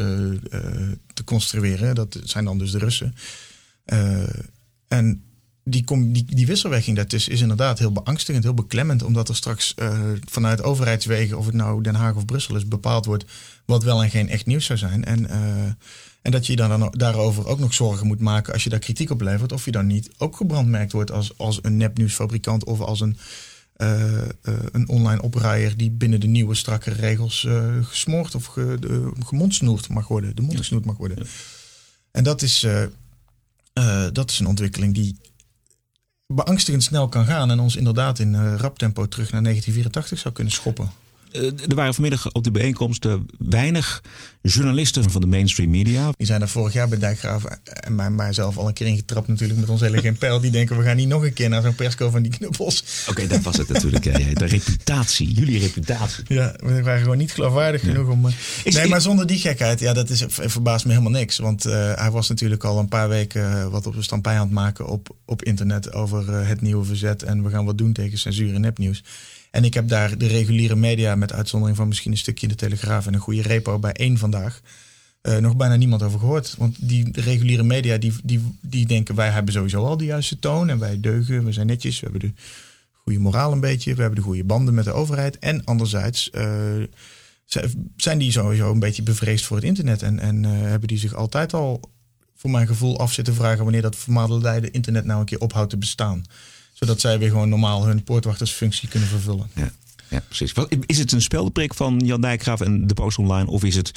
te 1.14 1.24
construeren. 1.24 1.94
Dat 1.94 2.18
zijn 2.24 2.44
dan 2.44 2.58
dus 2.58 2.70
de 2.70 2.78
Russen. 2.78 3.14
En 4.88 5.22
die, 5.64 5.84
die, 6.12 6.24
die 6.24 6.46
wisselwerking 6.46 6.96
daartussen 6.96 7.32
is 7.32 7.40
inderdaad 7.40 7.78
heel 7.78 7.92
beangstigend, 7.92 8.44
heel 8.44 8.54
beklemmend. 8.54 9.02
Omdat 9.02 9.28
er 9.28 9.36
straks 9.36 9.74
vanuit 10.30 10.62
overheidswegen, 10.62 11.38
of 11.38 11.46
het 11.46 11.54
nou 11.54 11.82
Den 11.82 11.94
Haag 11.94 12.14
of 12.14 12.24
Brussel 12.24 12.56
is, 12.56 12.68
bepaald 12.68 13.04
wordt 13.04 13.24
wat 13.64 13.82
wel 13.82 14.02
en 14.02 14.10
geen 14.10 14.28
echt 14.28 14.46
nieuws 14.46 14.64
zou 14.64 14.78
zijn. 14.78 15.04
En, 15.04 15.28
en 16.26 16.32
dat 16.32 16.46
je 16.46 16.56
dan, 16.56 16.80
dan 16.80 16.92
daarover 16.96 17.46
ook 17.46 17.58
nog 17.58 17.74
zorgen 17.74 18.06
moet 18.06 18.20
maken 18.20 18.52
als 18.52 18.64
je 18.64 18.70
daar 18.70 18.78
kritiek 18.78 19.10
op 19.10 19.20
levert. 19.20 19.52
Of 19.52 19.64
je 19.64 19.70
dan 19.70 19.86
niet 19.86 20.10
ook 20.18 20.36
gebrandmerkt 20.36 20.92
wordt 20.92 21.10
als, 21.10 21.38
als 21.38 21.58
een 21.62 21.76
nepnieuwsfabrikant 21.76 22.64
of 22.64 22.80
als 22.80 23.00
een, 23.00 23.18
eh, 23.76 24.22
eh, 24.22 24.28
een 24.72 24.88
online 24.88 25.22
opruier 25.22 25.76
die 25.76 25.90
binnen 25.90 26.20
de 26.20 26.26
nieuwe 26.26 26.54
strakke 26.54 26.90
regels 26.90 27.44
eh, 27.44 27.64
gesmoord 27.82 28.34
of 28.34 28.44
ge, 28.44 28.76
de, 28.80 29.12
gemondsnoerd 29.26 29.88
mag 29.88 30.08
worden. 30.08 30.36
De 30.36 30.42
mond 30.42 30.56
gesnoerd 30.56 30.84
mag 30.84 30.96
worden. 30.96 31.26
En 32.10 32.24
dat 32.24 32.42
is, 32.42 32.66
dat 34.12 34.30
is 34.30 34.38
een 34.38 34.46
ontwikkeling 34.46 34.94
die 34.94 35.16
beangstigend 36.26 36.82
snel 36.82 37.08
kan 37.08 37.24
gaan 37.24 37.50
en 37.50 37.60
ons 37.60 37.76
inderdaad 37.76 38.18
in 38.18 38.56
rap 38.56 38.78
tempo 38.78 39.08
terug 39.08 39.30
naar 39.32 39.42
1984 39.42 40.18
zou 40.18 40.34
kunnen 40.34 40.52
schoppen. 40.52 40.90
Eh, 41.36 41.68
er 41.68 41.74
waren 41.74 41.94
vanmiddag 41.94 42.32
op 42.32 42.44
de 42.44 42.50
bijeenkomsten 42.50 43.26
weinig 43.38 44.02
journalisten 44.42 45.10
van 45.10 45.20
de 45.20 45.26
mainstream 45.26 45.70
media. 45.70 46.10
Die 46.16 46.26
zijn 46.26 46.40
er 46.40 46.48
vorig 46.48 46.72
jaar 46.72 46.88
bij 46.88 46.98
Dijkgraaf 46.98 47.44
en 47.64 47.94
mij, 47.94 48.10
mijzelf 48.10 48.56
al 48.58 48.66
een 48.68 48.72
keer 48.74 48.86
ingetrapt 48.86 49.28
natuurlijk 49.28 49.60
met 49.60 49.68
ons 49.68 49.80
hele 49.80 49.98
geen 50.00 50.16
pijl. 50.18 50.40
Die 50.40 50.50
denken 50.50 50.78
we 50.78 50.84
gaan 50.84 50.96
niet 50.96 51.08
nog 51.08 51.22
een 51.24 51.32
keer 51.32 51.48
naar 51.48 51.62
zo'n 51.62 51.74
persco 51.74 52.10
van 52.10 52.22
die 52.22 52.30
knuppels. 52.32 52.84
Oké, 53.08 53.26
dat 53.26 53.42
was 53.42 53.56
het 53.56 53.68
natuurlijk. 53.68 54.04
ja, 54.04 54.18
de 54.34 54.44
reputatie, 54.44 55.32
jullie 55.32 55.58
reputatie. 55.58 56.24
Ja, 56.28 56.54
we 56.58 56.82
waren 56.82 57.00
gewoon 57.02 57.18
niet 57.18 57.32
geloofwaardig 57.32 57.80
genoeg 57.80 58.08
om... 58.08 58.26
eh, 58.26 58.32
Is- 58.64 58.74
nee, 58.74 58.88
maar 58.88 59.00
zonder 59.00 59.26
die 59.26 59.38
gekheid, 59.38 59.80
ja, 59.80 59.92
dat 59.92 60.10
is, 60.10 60.24
ver- 60.28 60.50
verbaast 60.50 60.84
me 60.84 60.90
helemaal 60.90 61.12
niks. 61.12 61.38
Want 61.38 61.64
eh, 61.64 61.92
hij 61.94 62.10
was 62.10 62.28
natuurlijk 62.28 62.64
al 62.64 62.78
een 62.78 62.88
paar 62.88 63.08
weken 63.08 63.52
eh, 63.60 63.66
wat 63.68 63.86
op 63.86 63.94
de 63.94 64.02
stampij 64.02 64.34
aan 64.34 64.40
het 64.44 64.50
maken 64.50 64.86
op, 64.86 65.16
op 65.24 65.42
internet 65.42 65.92
over 65.92 66.28
eh, 66.34 66.48
het 66.48 66.60
nieuwe 66.60 66.84
verzet. 66.84 67.22
En 67.22 67.42
we 67.42 67.50
gaan 67.50 67.64
wat 67.64 67.78
doen 67.78 67.92
tegen 67.92 68.18
censuur 68.18 68.54
en 68.54 68.60
nepnieuws. 68.60 69.02
En 69.50 69.64
ik 69.64 69.74
heb 69.74 69.88
daar 69.88 70.18
de 70.18 70.26
reguliere 70.26 70.76
media, 70.76 71.14
met 71.14 71.32
uitzondering 71.32 71.76
van 71.76 71.88
misschien 71.88 72.12
een 72.12 72.18
stukje 72.18 72.48
de 72.48 72.54
Telegraaf 72.54 73.06
en 73.06 73.14
een 73.14 73.20
goede 73.20 73.42
repo 73.42 73.78
bij 73.78 73.92
één 73.92 74.18
vandaag, 74.18 74.60
eh, 75.20 75.36
nog 75.36 75.56
bijna 75.56 75.76
niemand 75.76 76.02
over 76.02 76.18
gehoord. 76.18 76.54
Want 76.58 76.88
die 76.88 77.08
reguliere 77.12 77.62
media, 77.62 77.98
die, 77.98 78.12
die, 78.22 78.58
die 78.60 78.86
denken 78.86 79.14
wij 79.14 79.30
hebben 79.30 79.52
sowieso 79.52 79.84
al 79.84 79.96
de 79.96 80.04
juiste 80.04 80.38
toon 80.38 80.68
en 80.68 80.78
wij 80.78 81.00
deugen, 81.00 81.44
we 81.44 81.52
zijn 81.52 81.66
netjes, 81.66 82.00
we 82.00 82.08
hebben 82.10 82.28
de 82.28 82.32
goede 82.92 83.18
moraal 83.18 83.52
een 83.52 83.60
beetje, 83.60 83.94
we 83.94 84.00
hebben 84.00 84.18
de 84.18 84.26
goede 84.26 84.44
banden 84.44 84.74
met 84.74 84.84
de 84.84 84.92
overheid. 84.92 85.38
En 85.38 85.64
anderzijds 85.64 86.30
eh, 86.30 86.82
zijn 87.96 88.18
die 88.18 88.32
sowieso 88.32 88.70
een 88.70 88.78
beetje 88.78 89.02
bevreesd 89.02 89.44
voor 89.44 89.56
het 89.56 89.66
internet 89.66 90.02
en, 90.02 90.18
en 90.18 90.44
eh, 90.44 90.50
hebben 90.50 90.88
die 90.88 90.98
zich 90.98 91.14
altijd 91.14 91.54
al 91.54 91.80
voor 92.34 92.50
mijn 92.50 92.66
gevoel 92.66 92.98
af 92.98 93.12
zitten 93.12 93.34
vragen 93.34 93.62
wanneer 93.62 93.82
dat 93.82 93.96
vermadelijde 93.96 94.70
internet 94.70 95.04
nou 95.04 95.20
een 95.20 95.26
keer 95.26 95.40
ophoudt 95.40 95.70
te 95.70 95.78
bestaan. 95.78 96.24
Zodat 96.78 97.00
zij 97.00 97.18
weer 97.18 97.28
gewoon 97.30 97.48
normaal 97.48 97.86
hun 97.86 98.02
poortwachtersfunctie 98.04 98.88
kunnen 98.88 99.08
vervullen. 99.08 99.46
Ja, 99.54 99.70
ja 100.08 100.20
precies. 100.28 100.52
Is 100.86 100.98
het 100.98 101.12
een 101.12 101.22
speldeprik 101.22 101.74
van 101.74 101.98
Jan 102.04 102.20
Dijkgraaf 102.20 102.60
en 102.60 102.86
de 102.86 102.94
Post 102.94 103.18
Online? 103.18 103.50
Of 103.50 103.64
is 103.64 103.74
het 103.76 103.90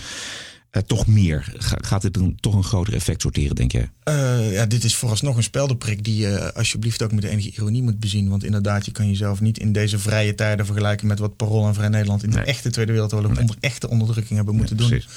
eh, 0.69 0.81
toch 0.81 1.07
meer? 1.07 1.53
Ga- 1.57 1.77
gaat 1.81 2.01
dit 2.01 2.17
een, 2.17 2.37
toch 2.39 2.53
een 2.55 2.63
groter 2.63 2.93
effect 2.93 3.21
sorteren, 3.21 3.55
denk 3.55 3.71
jij? 3.71 3.89
Eh, 4.03 4.53
ja, 4.53 4.65
dit 4.65 4.83
is 4.83 4.95
vooralsnog 4.95 5.37
een 5.37 5.43
speldeprik 5.43 6.03
die 6.03 6.17
je 6.17 6.53
alsjeblieft 6.53 7.01
ook 7.01 7.11
met 7.11 7.23
enige 7.23 7.49
ironie 7.51 7.81
moet 7.83 7.99
bezien. 7.99 8.29
Want 8.29 8.43
inderdaad, 8.43 8.85
je 8.85 8.91
kan 8.91 9.07
jezelf 9.07 9.41
niet 9.41 9.59
in 9.59 9.71
deze 9.71 9.99
vrije 9.99 10.35
tijden 10.35 10.65
vergelijken 10.65 11.07
met 11.07 11.19
wat 11.19 11.35
Parool 11.35 11.67
en 11.67 11.73
Vrij 11.73 11.89
Nederland 11.89 12.23
in 12.23 12.29
de 12.29 12.35
Nee. 12.35 12.45
echte 12.45 12.69
Tweede 12.69 12.91
Wereldoorlog 12.91 13.39
onder 13.39 13.55
echte 13.59 13.89
onderdrukking 13.89 14.35
hebben 14.35 14.55
moeten 14.55 14.77
doen. 14.77 14.89
precies. 14.89 15.07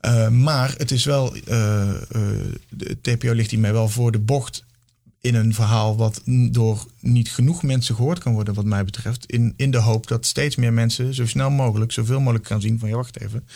Eh, 0.00 0.28
maar 0.28 0.74
het 0.76 0.90
is 0.90 1.04
wel, 1.04 1.34
eh, 1.36 1.90
eh, 1.94 2.00
de 2.68 2.96
TPO 3.00 3.32
ligt 3.32 3.50
hiermee 3.50 3.72
wel 3.72 3.88
voor 3.88 4.12
de 4.12 4.18
bocht 4.18 4.64
in 5.26 5.34
een 5.34 5.54
verhaal 5.54 5.96
wat 5.96 6.22
door 6.50 6.86
niet 7.00 7.30
genoeg 7.30 7.62
mensen 7.62 7.94
gehoord 7.94 8.18
kan 8.18 8.32
worden, 8.32 8.54
wat 8.54 8.64
mij 8.64 8.84
betreft. 8.84 9.26
In, 9.26 9.54
in 9.56 9.70
de 9.70 9.78
hoop 9.78 10.06
dat 10.06 10.26
steeds 10.26 10.56
meer 10.56 10.72
mensen 10.72 11.14
zo 11.14 11.26
snel 11.26 11.50
mogelijk, 11.50 11.92
zoveel 11.92 12.20
mogelijk 12.20 12.46
gaan 12.46 12.60
zien 12.60 12.78
van 12.78 12.88
ja, 12.88 12.94
wacht 12.94 13.20
even. 13.20 13.46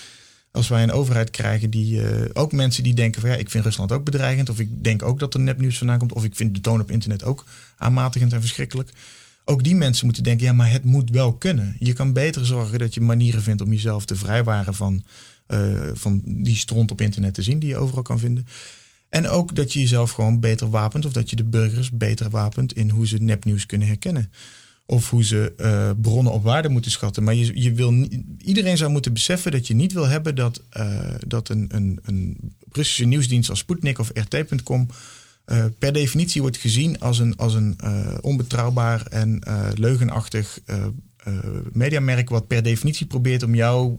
Als 0.53 0.69
wij 0.69 0.83
een 0.83 0.93
overheid 0.93 1.31
krijgen 1.31 1.71
die 1.71 2.03
eh, 2.03 2.31
ook 2.33 2.53
mensen 2.53 2.83
die 2.83 2.95
denken 2.95 3.21
van 3.21 3.31
ja, 3.31 3.37
ik 3.37 3.51
vind 3.51 3.65
Rusland 3.65 3.93
ook 3.93 4.05
bedreigend. 4.05 4.49
Of 4.49 4.59
ik 4.59 4.85
denk 4.85 5.03
ook 5.03 5.19
dat 5.19 5.35
er 5.35 5.41
nepnieuws 5.41 5.79
vandaan 5.79 5.99
komt. 5.99 6.13
Of 6.13 6.25
ik 6.25 6.37
vind 6.37 6.55
de 6.55 6.61
toon 6.61 6.81
op 6.81 6.91
internet 6.91 7.25
ook 7.25 7.45
aanmatigend 7.77 8.33
en 8.33 8.41
verschrikkelijk. 8.41 8.91
Ook 9.45 9.65
die 9.65 9.75
mensen 9.75 10.05
moeten 10.05 10.23
denken, 10.23 10.47
ja, 10.47 10.53
maar 10.53 10.71
het 10.71 10.85
moet 10.85 11.11
wel 11.11 11.33
kunnen. 11.33 11.77
Je 11.79 11.93
kan 11.93 12.13
beter 12.13 12.47
zorgen 12.47 12.79
dat 12.79 12.95
je 12.95 13.01
manieren 13.01 13.43
vindt 13.43 13.63
om 13.63 13.73
jezelf 13.73 14.05
te 14.05 14.17
vrijwaren 14.17 14.75
van, 14.75 15.05
eh, 15.47 15.91
van 15.93 16.23
die 16.25 16.57
stront 16.57 16.91
op 16.91 17.01
internet 17.01 17.35
te 17.35 17.43
zien 17.43 17.59
die 17.59 17.69
je 17.69 17.77
overal 17.77 18.03
kan 18.03 18.19
vinden. 18.19 18.47
En 19.11 19.29
ook 19.29 19.55
dat 19.55 19.73
je 19.73 19.81
jezelf 19.81 20.11
gewoon 20.11 20.41
beter 20.41 20.71
wapent. 20.71 21.05
Of 21.05 21.13
dat 21.13 21.31
je 21.31 21.37
de 21.37 21.45
burgers 21.45 21.91
beter 21.91 22.31
wapent 22.31 22.73
in 22.73 22.91
hoe 22.91 23.07
ze 23.07 23.17
nepnieuws 23.17 23.67
kunnen 23.67 23.89
herkennen. 23.89 24.33
Of 24.87 25.11
hoe 25.11 25.25
ze 25.25 25.53
eh, 25.57 25.91
bronnen 26.01 26.33
op 26.33 26.43
waarde 26.43 26.69
moeten 26.69 26.91
schatten. 26.91 27.23
Maar 27.23 27.35
je, 27.35 27.61
je 27.61 27.73
wil, 27.73 28.09
iedereen 28.39 28.77
zou 28.77 28.91
moeten 28.91 29.13
beseffen 29.13 29.53
dat 29.53 29.67
je 29.67 29.75
niet 29.75 29.93
wil 29.93 30.09
hebben 30.09 30.35
dat, 30.35 30.63
eh, 30.71 31.15
dat 31.27 31.49
een, 31.49 31.67
een, 31.69 31.99
een 32.03 32.55
Russische 32.73 33.05
nieuwsdienst 33.05 33.51
als 33.51 33.59
Sputnik 33.59 33.99
of 33.99 34.11
RT.com 34.15 34.87
eh, 35.45 35.65
per 35.79 35.93
definitie 35.93 36.41
wordt 36.41 36.57
gezien 36.57 37.01
als 37.01 37.19
een, 37.19 37.37
als 37.37 37.55
een 37.55 37.79
onbetrouwbaar 38.21 39.07
en 39.07 39.43
leugenachtig 39.75 40.59
mediamerk. 41.73 42.29
wat 42.29 42.47
per 42.47 42.63
definitie 42.63 43.07
probeert 43.07 43.43
om 43.43 43.55
jou 43.55 43.99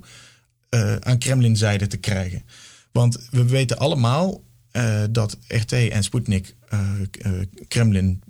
aan 1.00 1.18
Kremlin-zijde 1.18 1.88
te 1.88 1.98
krijgen. 1.98 2.44
Want 2.92 3.28
we 3.32 3.46
weten 3.46 3.78
allemaal 3.78 4.42
eh, 4.72 5.02
dat 5.10 5.38
RT 5.48 5.72
en 5.72 6.04
Sputnik 6.04 6.56
eh, 6.70 6.80
eh, 7.22 7.32
Kremlin 7.68 8.22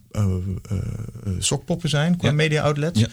sokpoppen 1.40 1.90
zijn 1.90 2.18
qua 2.18 2.28
Ja. 2.28 2.34
media-outlets. 2.34 3.00
Ja. 3.00 3.08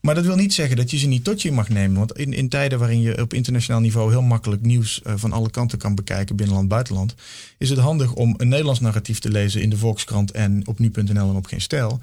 Maar 0.00 0.14
dat 0.14 0.24
wil 0.24 0.36
niet 0.36 0.54
zeggen 0.54 0.76
dat 0.76 0.90
je 0.90 0.98
ze 0.98 1.06
niet 1.06 1.24
tot 1.24 1.42
je 1.42 1.52
mag 1.52 1.68
nemen. 1.68 1.98
Want 1.98 2.12
in, 2.18 2.32
in 2.32 2.48
tijden 2.48 2.78
waarin 2.78 3.00
je 3.00 3.20
op 3.22 3.34
internationaal 3.34 3.80
niveau 3.80 4.10
heel 4.10 4.22
makkelijk 4.22 4.62
nieuws 4.62 5.00
van 5.04 5.32
alle 5.32 5.50
kanten 5.50 5.78
kan 5.78 5.94
bekijken, 5.94 6.36
binnenland, 6.36 6.68
buitenland, 6.68 7.14
is 7.58 7.70
het 7.70 7.78
handig 7.78 8.12
om 8.14 8.34
een 8.36 8.48
Nederlands 8.48 8.80
narratief 8.80 9.18
te 9.18 9.30
lezen 9.30 9.62
in 9.62 9.70
de 9.70 9.76
Volkskrant 9.76 10.30
en 10.30 10.66
op 10.66 10.78
nu.nl 10.78 11.28
en 11.28 11.36
op 11.36 11.46
geen 11.46 11.60
stijl. 11.60 12.00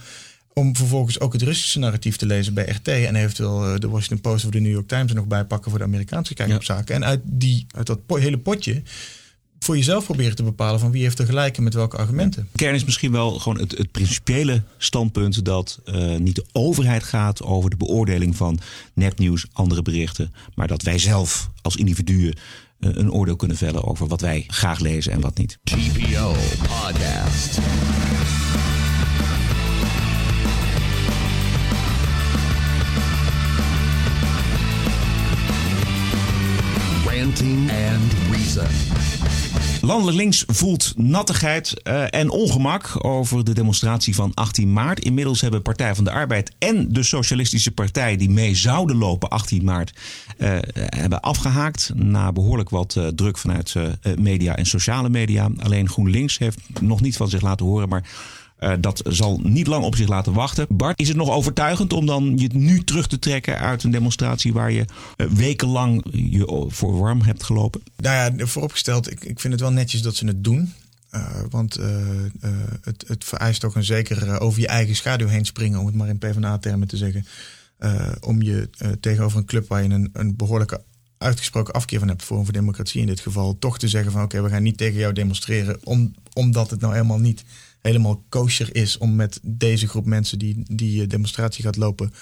Om 0.54 0.76
vervolgens 0.76 1.20
ook 1.20 1.34
het 1.34 1.42
Russische 1.42 1.80
narratief 1.80 2.16
te 2.18 2.26
lezen 2.26 2.54
bij 2.54 2.66
RT 2.70 2.88
en 2.88 3.16
eventueel 3.16 3.80
de 3.80 3.90
Washington 3.90 4.22
Post 4.22 4.46
of 4.46 4.52
de 4.52 4.60
New 4.60 4.72
York 4.72 4.88
Times 4.88 5.10
er 5.10 5.16
nog 5.16 5.28
bij 5.28 5.46
pakken 5.46 5.70
voor 5.70 5.80
de 5.80 5.86
Amerikaanse 5.86 6.34
kijk 6.34 6.54
op 6.54 6.64
zaken. 6.64 6.96
En 6.96 7.06
uit, 7.06 7.20
die, 7.24 7.66
uit 7.76 7.88
dat 7.88 8.06
po- 8.06 8.16
hele 8.16 8.38
potje 8.38 8.82
voor 9.70 9.78
jezelf 9.78 10.06
proberen 10.06 10.36
te 10.36 10.44
bepalen 10.44 10.80
van 10.80 10.92
wie 10.92 11.02
heeft 11.02 11.20
er 11.20 11.26
gelijk 11.26 11.58
en 11.58 11.64
met 11.64 11.74
welke 11.74 11.98
argumenten. 11.98 12.48
De 12.52 12.58
kern 12.58 12.76
is 12.76 12.86
misschien 12.86 13.12
wel 13.12 13.32
gewoon 13.32 13.60
het, 13.60 13.78
het 13.78 13.92
principiële 13.92 14.62
standpunt 14.78 15.46
dat 15.46 15.80
eh, 15.86 16.16
niet 16.16 16.36
de 16.36 16.46
overheid 16.52 17.04
gaat 17.04 17.44
over 17.44 17.70
de 17.70 17.78
beoordeling 17.78 18.36
van 18.36 18.60
nepnieuws, 18.94 19.46
andere 19.54 19.82
berichten, 19.82 20.34
maar 20.56 20.68
dat 20.68 20.82
wij 20.82 20.98
zelf 20.98 21.50
als 21.62 21.76
individuen 21.76 22.36
eh, 22.80 22.90
een 22.94 23.12
oordeel 23.12 23.36
kunnen 23.36 23.58
vellen 23.58 23.84
over 23.84 24.08
wat 24.08 24.22
wij 24.22 24.44
graag 24.48 24.80
lezen 24.80 25.12
en 25.12 25.22
wat 25.22 25.38
niet. 25.38 25.58
GPO 25.64 26.36
Podcast. 26.68 27.60
And 37.42 38.14
Reason. 38.32 38.68
Landelijk 39.82 40.18
links 40.18 40.44
voelt 40.48 40.94
nattigheid 40.98 41.84
eh, 41.84 42.04
en 42.10 42.30
ongemak 42.30 43.06
over 43.06 43.44
de 43.44 43.54
demonstratie 43.54 44.16
van 44.16 44.34
18 44.34 44.74
maart. 44.74 45.00
Inmiddels 45.00 45.42
hebben 45.42 45.62
Partij 45.62 45.96
van 45.96 46.04
de 46.04 46.12
Arbeid 46.12 46.52
en 46.58 46.94
de 46.94 47.04
Socialistische 47.04 47.72
Partij, 47.72 48.18
die 48.18 48.30
mee 48.30 48.56
zouden 48.56 48.96
lopen 48.96 49.30
18 49.30 49.64
maart, 49.64 49.94
eh, 50.38 50.58
hebben 50.74 51.22
afgehaakt. 51.22 51.92
Na 51.96 52.32
behoorlijk 52.32 52.70
wat 52.70 52.96
eh, 52.96 53.08
druk 53.08 53.38
vanuit 53.38 53.76
media 54.18 54.56
en 54.56 54.66
sociale 54.66 55.10
media. 55.10 55.50
Alleen 55.58 55.90
GroenLinks 55.90 56.38
heeft 56.38 56.60
nog 56.82 57.02
niet 57.02 57.18
van 57.18 57.30
zich 57.30 57.42
laten 57.42 57.66
horen, 57.66 57.90
maar. 57.90 58.04
Eh, 58.60 58.74
dat 58.80 59.02
zal 59.08 59.40
niet 59.44 59.68
lang 59.68 59.84
op 59.84 59.96
zich 59.96 60.08
laten 60.08 60.34
wachten. 60.34 60.66
Bart, 60.70 61.00
is 61.00 61.08
het 61.08 61.18
nog 61.18 61.30
overtuigend 61.30 61.94
om 61.94 62.06
dan 62.06 62.38
je 62.38 62.50
nu 62.54 62.84
terug 62.84 63.08
te 63.08 63.20
trekken 63.20 63.60
uit 63.60 63.84
een 63.84 63.92
demonstratie 63.92 64.54
waar 64.54 64.72
je 64.72 64.86
eh, 65.16 65.28
wekenlang 65.28 66.04
je 66.12 66.66
voor 66.68 66.98
warm 66.98 67.22
hebt 67.22 67.44
gelopen? 67.44 67.82
Nou 67.96 68.16
ja, 68.16 68.46
vooropgesteld, 68.46 69.12
ik, 69.12 69.24
ik 69.24 69.40
vind 69.40 69.54
het 69.54 69.62
wel 69.62 69.72
netjes 69.72 70.02
dat 70.02 70.16
ze 70.16 70.26
het 70.26 70.44
doen. 70.44 70.74
Eh, 71.10 71.42
want 71.50 71.80
het, 72.82 73.04
het 73.08 73.24
vereist 73.24 73.62
toch 73.62 73.76
een 73.76 73.84
zeker 73.84 74.28
eh, 74.28 74.42
over 74.42 74.60
je 74.60 74.68
eigen 74.68 74.96
schaduw 74.96 75.28
heen 75.28 75.46
springen, 75.46 75.80
om 75.80 75.86
het 75.86 75.96
maar 75.96 76.08
in 76.08 76.18
PvdA-termen 76.18 76.88
te 76.88 76.98
zeggen. 76.98 77.26
Om 78.20 78.42
je 78.42 78.70
tegenover 79.00 79.38
een 79.38 79.46
club 79.46 79.68
waar 79.68 79.84
je 79.84 79.90
een, 79.90 80.10
een 80.14 80.36
behoorlijke 80.36 80.82
uitgesproken 81.18 81.74
afkeer 81.74 82.00
van 82.00 82.08
hebt, 82.08 82.24
Forum 82.24 82.44
voor 82.44 82.54
Democratie 82.54 83.02
in 83.02 83.08
dit 83.08 83.20
geval, 83.20 83.58
toch 83.60 83.80
te 83.80 83.88
zeggen 83.88 84.12
van 84.12 84.24
oké, 84.24 84.42
we 84.42 84.50
gaan 84.50 84.64
niet 84.64 84.78
tegen 84.78 85.00
jou 85.00 85.14
demonstreren, 85.14 85.80
om, 85.84 86.16
omdat 86.34 86.70
het 86.70 86.80
nou 86.82 86.94
helemaal 86.94 87.20
niet 87.20 87.44
helemaal 87.82 88.24
kosher 88.30 88.76
is 88.76 88.98
om 88.98 89.16
met 89.16 89.40
deze 89.44 89.88
groep 89.88 90.06
mensen 90.06 90.40
die 90.40 90.64
die 90.68 91.02
eh, 91.02 91.08
demonstratie 91.08 91.64
gaat 91.64 91.78
lopen, 91.78 92.14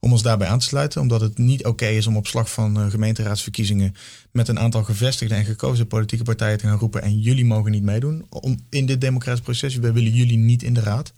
om 0.00 0.12
ons 0.12 0.22
daarbij 0.22 0.48
aan 0.48 0.58
te 0.58 0.66
sluiten. 0.66 1.00
Omdat 1.00 1.20
het 1.20 1.38
niet 1.38 1.64
oké 1.64 1.86
is 1.86 2.06
om 2.06 2.16
op 2.16 2.26
slag 2.26 2.50
van 2.50 2.80
eh, 2.80 2.90
gemeenteraadsverkiezingen 2.90 3.94
met 4.30 4.48
een 4.48 4.58
aantal 4.58 4.84
gevestigde 4.84 5.34
en 5.34 5.44
gekozen 5.44 5.86
politieke 5.86 6.24
partijen 6.24 6.58
te 6.58 6.66
gaan 6.66 6.78
roepen. 6.78 7.02
En 7.02 7.20
jullie 7.20 7.44
mogen 7.44 7.70
niet 7.70 7.82
meedoen 7.82 8.26
om, 8.28 8.58
in 8.70 8.86
dit 8.86 9.00
democratisch 9.00 9.44
proces. 9.44 9.76
We 9.76 9.92
willen 9.92 10.12
jullie 10.12 10.38
niet 10.38 10.62
in 10.62 10.74
de 10.74 10.80
raad. 10.80 11.12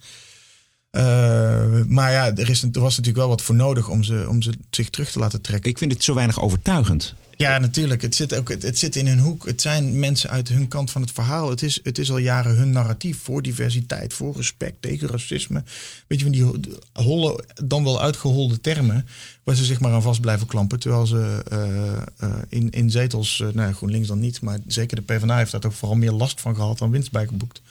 Eh, 0.89 1.83
maar 1.87 2.11
ja, 2.11 2.35
er, 2.35 2.49
is, 2.49 2.61
er 2.61 2.69
was 2.71 2.97
natuurlijk 2.97 3.17
wel 3.17 3.27
wat 3.27 3.41
voor 3.41 3.55
nodig 3.55 3.89
om 3.89 4.03
ze, 4.03 4.25
om 4.29 4.41
ze 4.41 4.51
zich 4.69 4.89
terug 4.89 5.11
te 5.11 5.19
laten 5.19 5.41
trekken. 5.41 5.69
Ik 5.69 5.77
vind 5.77 5.91
het 5.91 6.03
zo 6.03 6.13
weinig 6.13 6.41
overtuigend. 6.41 7.15
Ja, 7.41 7.57
natuurlijk. 7.57 8.01
Het 8.01 8.15
zit, 8.15 8.35
ook, 8.35 8.49
het, 8.49 8.77
zit 8.77 8.95
in 8.95 9.07
hun 9.07 9.19
hoek. 9.19 9.45
Het 9.45 9.61
zijn 9.61 9.99
mensen 9.99 10.29
uit 10.29 10.49
hun 10.49 10.67
kant 10.67 10.91
van 10.91 11.01
het 11.01 11.11
verhaal. 11.11 11.49
Het 11.49 11.61
is, 11.61 11.79
het 11.83 11.97
is 11.97 12.11
al 12.11 12.17
jaren 12.17 12.55
hun 12.55 12.71
narratief 12.71 13.17
voor 13.21 13.41
diversiteit, 13.41 14.13
voor 14.13 14.35
respect, 14.35 14.81
tegen 14.81 15.07
racisme. 15.07 15.63
Weet 16.07 16.19
je, 16.19 16.25
van 16.25 16.33
die 16.33 16.71
holle, 16.93 17.43
dan 17.63 17.83
wel 17.83 18.01
uitgeholde 18.01 18.61
termen 18.61 19.07
waar 19.43 19.55
ze 19.55 19.65
zich 19.65 19.79
maar 19.79 19.91
aan 19.91 20.01
vast 20.01 20.21
blijven 20.21 20.47
klampen. 20.47 20.79
Terwijl 20.79 21.05
ze 21.05 21.43
eh, 21.49 21.97
eh, 22.29 22.41
in, 22.49 22.69
in 22.69 22.91
zetels, 22.91 23.41
eh, 23.41 23.47
nou 23.53 23.73
GroenLinks 23.73 24.07
dan 24.07 24.19
niet, 24.19 24.41
maar 24.41 24.59
zeker 24.67 24.95
de 24.95 25.13
PvdA 25.13 25.37
heeft 25.37 25.51
daar 25.51 25.61
toch 25.61 25.75
vooral 25.75 25.97
meer 25.97 26.11
last 26.11 26.41
van 26.41 26.55
gehad 26.55 26.77
dan 26.77 26.91
winst 26.91 27.11
bij 27.11 27.27
geboekt. 27.27 27.61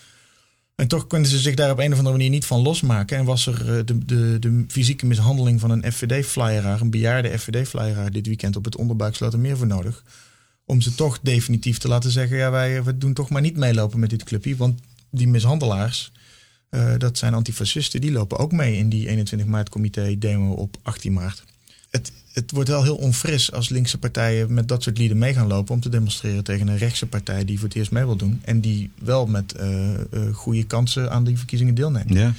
En 0.79 0.89
toch 0.89 1.07
konden 1.07 1.31
ze 1.31 1.39
zich 1.39 1.55
daar 1.55 1.71
op 1.71 1.79
een 1.79 1.93
of 1.93 1.99
andere 1.99 2.17
manier 2.17 2.31
niet 2.31 2.47
van 2.47 2.61
losmaken. 2.61 3.17
En 3.17 3.25
was 3.25 3.47
er 3.47 3.79
eh, 3.79 3.85
de, 3.85 4.05
de, 4.05 4.37
de 4.39 4.65
fysieke 4.69 5.07
mishandeling 5.07 5.61
van 5.61 5.71
een 5.71 5.93
FVD-flyeraar, 5.93 6.81
een 6.81 6.91
bejaarde 6.91 7.39
FVD-flyeraar 7.39 8.11
dit 8.11 8.27
weekend 8.27 8.57
op 8.57 8.65
het 8.65 8.77
onderbuikslotermeer 8.77 9.57
voor 9.57 9.67
nodig. 9.67 10.05
Om 10.65 10.81
ze 10.81 10.95
toch 10.95 11.19
definitief 11.23 11.79
te 11.79 11.89
laten 11.89 12.11
zeggen, 12.11 12.37
ja 12.37 12.51
wij 12.51 12.83
we 12.83 12.99
doen 12.99 13.13
toch 13.13 13.31
maar 13.31 13.43
niet 13.43 13.57
meelopen 13.57 14.01
met 14.01 14.11
dit 14.11 14.25
clubje. 14.25 14.57
Want 14.57 14.81
die 15.11 15.29
mishandelaars, 15.29 16.13
eh, 16.71 16.95
dat 16.99 17.19
zijn 17.19 17.35
antifascisten, 17.35 18.01
die 18.01 18.13
lopen 18.13 18.39
ook 18.39 18.53
mee 18.53 18.77
in 18.77 18.89
die 18.89 19.09
21 19.09 19.49
maart 19.49 19.69
comité 19.69 20.19
demo 20.19 20.53
op 20.53 20.77
18 20.83 21.13
maart. 21.13 21.45
Het, 21.91 22.13
het 22.33 22.51
wordt 22.51 22.69
wel 22.69 22.83
heel 22.83 22.97
onfris 22.97 23.53
als 23.53 23.69
linkse 23.69 23.99
partijen 23.99 24.55
met 24.55 24.69
dat 24.69 24.83
soort 24.83 24.99
lieden 24.99 25.19
mee 25.19 25.35
gaan 25.35 25.47
lopen 25.47 25.75
om 25.75 25.81
te 25.81 25.89
demonstreren 25.89 26.45
tegen 26.45 26.69
een 26.69 26.79
rechtse 26.79 27.07
partij 27.07 27.45
die 27.45 27.59
voor 27.59 27.69
het 27.69 27.77
eerst 27.77 27.91
mee 27.91 28.05
wil 28.05 28.17
doen. 28.17 28.41
En 28.45 28.61
die 28.61 28.91
wel 29.03 29.27
met 29.27 29.53
eh, 29.53 29.69
goede 30.33 30.65
kansen 30.65 31.11
aan 31.11 31.25
die 31.25 31.37
verkiezingen 31.37 31.75
deelneemt. 31.75 32.13
Ja. 32.13 32.35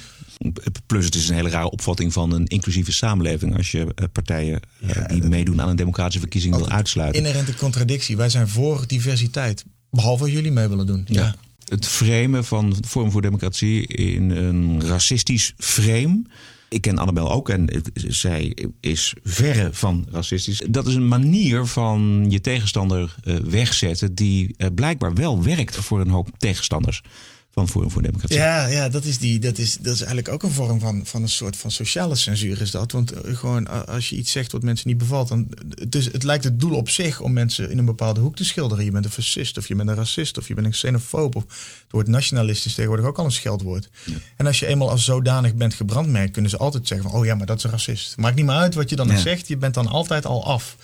Plus 0.86 1.04
het 1.04 1.14
is 1.14 1.28
een 1.28 1.34
hele 1.34 1.48
rare 1.48 1.70
opvatting 1.70 2.12
van 2.12 2.32
een 2.32 2.46
inclusieve 2.46 2.92
samenleving 2.92 3.56
als 3.56 3.70
je 3.70 3.86
eh, 3.94 4.04
partijen 4.12 4.60
die 5.06 5.22
meedoen 5.22 5.60
aan 5.60 5.68
een 5.68 5.76
democratische 5.76 6.20
verkiezing 6.20 6.56
wil 6.56 6.68
uitsluiten. 6.68 7.24
Inherente 7.24 7.54
contradictie. 7.54 8.16
Wij 8.16 8.28
zijn 8.28 8.48
voor 8.48 8.84
diversiteit. 8.86 9.64
Behalve 9.90 10.22
als 10.22 10.32
jullie 10.32 10.52
mee 10.52 10.68
willen 10.68 10.86
doen. 10.86 11.04
Ja. 11.08 11.34
Het 11.64 11.86
framen 11.86 12.44
van 12.44 12.76
Forum 12.86 13.10
voor 13.10 13.22
Democratie 13.22 13.86
in 13.86 14.30
een 14.30 14.86
racistisch 14.86 15.54
frame. 15.56 16.22
Ik 16.70 16.80
ken 16.80 16.98
Annabel 16.98 17.32
ook 17.32 17.48
en 17.48 17.82
zij 17.94 18.56
is 18.80 19.14
verre 19.22 19.68
van 19.72 20.06
racistisch. 20.10 20.62
Dat 20.68 20.86
is 20.86 20.94
een 20.94 21.08
manier 21.08 21.66
van 21.66 22.26
je 22.28 22.40
tegenstander 22.40 23.14
eh, 23.24 23.36
wegzetten 23.36 24.14
die 24.14 24.54
eh, 24.56 24.68
blijkbaar 24.74 25.14
wel 25.14 25.42
werkt 25.42 25.76
voor 25.76 26.00
een 26.00 26.10
hoop 26.10 26.28
tegenstanders 26.38 27.02
van 27.52 27.68
Forum 27.68 27.90
voor 27.90 28.02
Democratie. 28.02 28.36
Ja, 28.36 28.66
ja 28.66 28.88
dat, 28.88 29.04
is 29.04 29.18
die, 29.18 29.38
dat, 29.38 29.58
is, 29.58 29.76
dat 29.76 29.94
is 29.94 29.98
eigenlijk 30.00 30.28
ook 30.28 30.42
een 30.42 30.50
vorm 30.50 30.80
van, 30.80 31.06
van 31.06 31.22
een 31.22 31.28
soort 31.28 31.56
van 31.56 31.70
sociale 31.70 32.14
censuur 32.14 32.60
is 32.60 32.70
dat. 32.70 32.92
Want 32.92 33.12
eh, 33.12 33.36
gewoon 33.36 33.86
als 33.86 34.08
je 34.08 34.16
iets 34.16 34.30
zegt 34.30 34.52
wat 34.52 34.62
mensen 34.62 34.88
niet 34.88 34.98
bevalt, 34.98 35.28
dan 35.28 35.48
het, 35.74 35.94
is, 35.94 36.12
het 36.12 36.22
lijkt 36.22 36.44
het 36.44 36.60
doel 36.60 36.74
op 36.76 36.88
zich 36.88 37.20
om 37.20 37.32
mensen 37.32 37.70
in 37.70 37.78
een 37.78 37.84
bepaalde 37.84 38.20
hoek 38.20 38.36
te 38.36 38.44
schilderen. 38.44 38.84
Je 38.84 38.90
bent 38.90 39.04
een 39.04 39.10
fascist 39.10 39.58
of 39.58 39.68
je 39.68 39.74
bent 39.74 39.88
een 39.88 39.94
racist 39.94 40.38
of 40.38 40.48
je 40.48 40.54
bent 40.54 40.66
een 40.66 40.72
xenofoob. 40.72 41.36
Of 41.36 41.42
het 41.42 41.90
woord 41.90 42.06
nationalist 42.08 42.66
is 42.66 42.74
tegenwoordig 42.74 43.06
ook 43.06 43.18
al 43.18 43.24
een 43.24 43.32
scheldwoord. 43.32 43.88
En 44.36 44.46
als 44.46 44.58
je 44.58 44.66
eenmaal 44.66 44.90
als 44.90 45.04
zodanig 45.04 45.54
bent 45.54 45.74
gebrandmerkt, 45.74 46.32
kunnen 46.32 46.50
ze 46.50 46.56
altijd 46.56 46.86
zeggen 46.86 47.10
van, 47.10 47.18
oh 47.20 47.24
ja, 47.26 47.34
maar 47.34 47.46
dat 47.46 47.56
is 47.58 47.64
een 47.64 47.70
racist. 47.70 48.16
Maakt 48.16 48.36
niet 48.36 48.44
meer 48.44 48.54
uit 48.54 48.74
wat 48.74 48.90
je 48.90 48.96
dan 48.96 49.06
nog 49.06 49.16
Ja. 49.16 49.22
zegt, 49.22 49.48
je 49.48 49.56
bent 49.56 49.74
dan 49.74 49.86
altijd 49.86 50.26
al 50.26 50.44
af. 50.44 50.76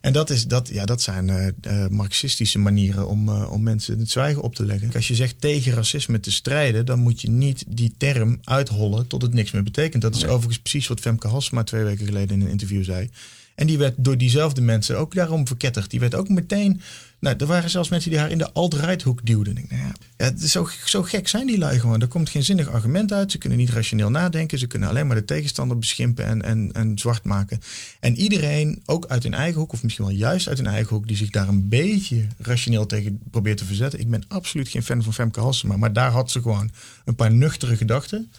En 0.00 0.12
dat, 0.12 0.30
is, 0.30 0.46
dat, 0.46 0.68
ja, 0.68 0.84
dat 0.84 1.02
zijn 1.02 1.30
eh, 1.30 1.48
eh, 1.60 1.90
marxistische 1.90 2.58
manieren 2.58 3.08
om, 3.08 3.28
eh, 3.28 3.52
om 3.52 3.62
mensen 3.62 3.98
het 3.98 4.10
zwijgen 4.10 4.42
op 4.42 4.54
te 4.54 4.64
leggen. 4.64 4.90
Als 4.94 5.08
je 5.08 5.14
zegt 5.14 5.40
tegen 5.40 5.72
racisme 5.72 6.20
te 6.20 6.30
strijden, 6.30 6.86
dan 6.86 6.98
moet 6.98 7.20
je 7.20 7.30
niet 7.30 7.64
die 7.68 7.94
term 7.96 8.38
uithollen 8.44 9.06
tot 9.06 9.22
het 9.22 9.34
niks 9.34 9.50
meer 9.50 9.62
betekent. 9.62 10.02
Dat 10.02 10.16
is 10.16 10.24
overigens 10.24 10.58
precies 10.58 10.86
wat 10.86 11.00
Femke 11.00 11.28
Halsema 11.28 11.64
twee 11.64 11.84
weken 11.84 12.06
geleden 12.06 12.40
in 12.40 12.46
een 12.46 12.50
interview 12.50 12.84
zei. 12.84 13.10
En 13.54 13.66
die 13.66 13.78
werd 13.78 13.94
door 13.96 14.18
diezelfde 14.18 14.60
mensen 14.60 14.98
ook 14.98 15.14
daarom 15.14 15.46
verketterd. 15.46 15.90
Die 15.90 16.00
werd 16.00 16.14
ook 16.14 16.28
meteen. 16.28 16.80
Nou, 17.20 17.36
er 17.38 17.46
waren 17.46 17.70
zelfs 17.70 17.88
mensen 17.88 18.10
die 18.10 18.18
haar 18.18 18.30
in 18.30 18.38
de 18.38 18.52
alt-right 18.52 19.02
hoek 19.02 19.26
duwden. 19.26 19.56
Ik 19.56 19.70
nou 19.70 19.82
ja, 19.82 19.92
het 20.16 20.42
is 20.42 20.52
zo, 20.52 20.68
zo 20.84 21.02
gek 21.02 21.28
zijn 21.28 21.46
die 21.46 21.58
lui 21.58 21.80
gewoon. 21.80 22.00
Er 22.00 22.08
komt 22.08 22.28
geen 22.28 22.42
zinnig 22.42 22.68
argument 22.68 23.12
uit. 23.12 23.30
Ze 23.30 23.38
kunnen 23.38 23.58
niet 23.58 23.70
rationeel 23.70 24.10
nadenken. 24.10 24.58
Ze 24.58 24.66
kunnen 24.66 24.88
alleen 24.88 25.06
maar 25.06 25.16
de 25.16 25.24
tegenstander 25.24 25.78
beschimpen 25.78 26.24
en, 26.24 26.42
en, 26.42 26.72
en 26.72 26.98
zwart 26.98 27.24
maken. 27.24 27.60
En 28.00 28.16
iedereen, 28.16 28.82
ook 28.84 29.06
uit 29.06 29.22
hun 29.22 29.34
eigen 29.34 29.60
hoek, 29.60 29.72
of 29.72 29.82
misschien 29.82 30.04
wel 30.04 30.14
juist 30.14 30.48
uit 30.48 30.58
hun 30.58 30.66
eigen 30.66 30.96
hoek, 30.96 31.06
die 31.06 31.16
zich 31.16 31.30
daar 31.30 31.48
een 31.48 31.68
beetje 31.68 32.26
rationeel 32.38 32.86
tegen 32.86 33.20
probeert 33.30 33.58
te 33.58 33.64
verzetten. 33.64 34.00
Ik 34.00 34.10
ben 34.10 34.24
absoluut 34.28 34.68
geen 34.68 34.82
fan 34.82 35.02
van 35.02 35.14
Femke 35.14 35.40
Halsema. 35.40 35.76
Maar 35.76 35.92
daar 35.92 36.10
had 36.10 36.30
ze 36.30 36.42
gewoon 36.42 36.70
een 37.04 37.14
paar 37.14 37.32
nuchtere 37.32 37.76
gedachten 37.76 38.30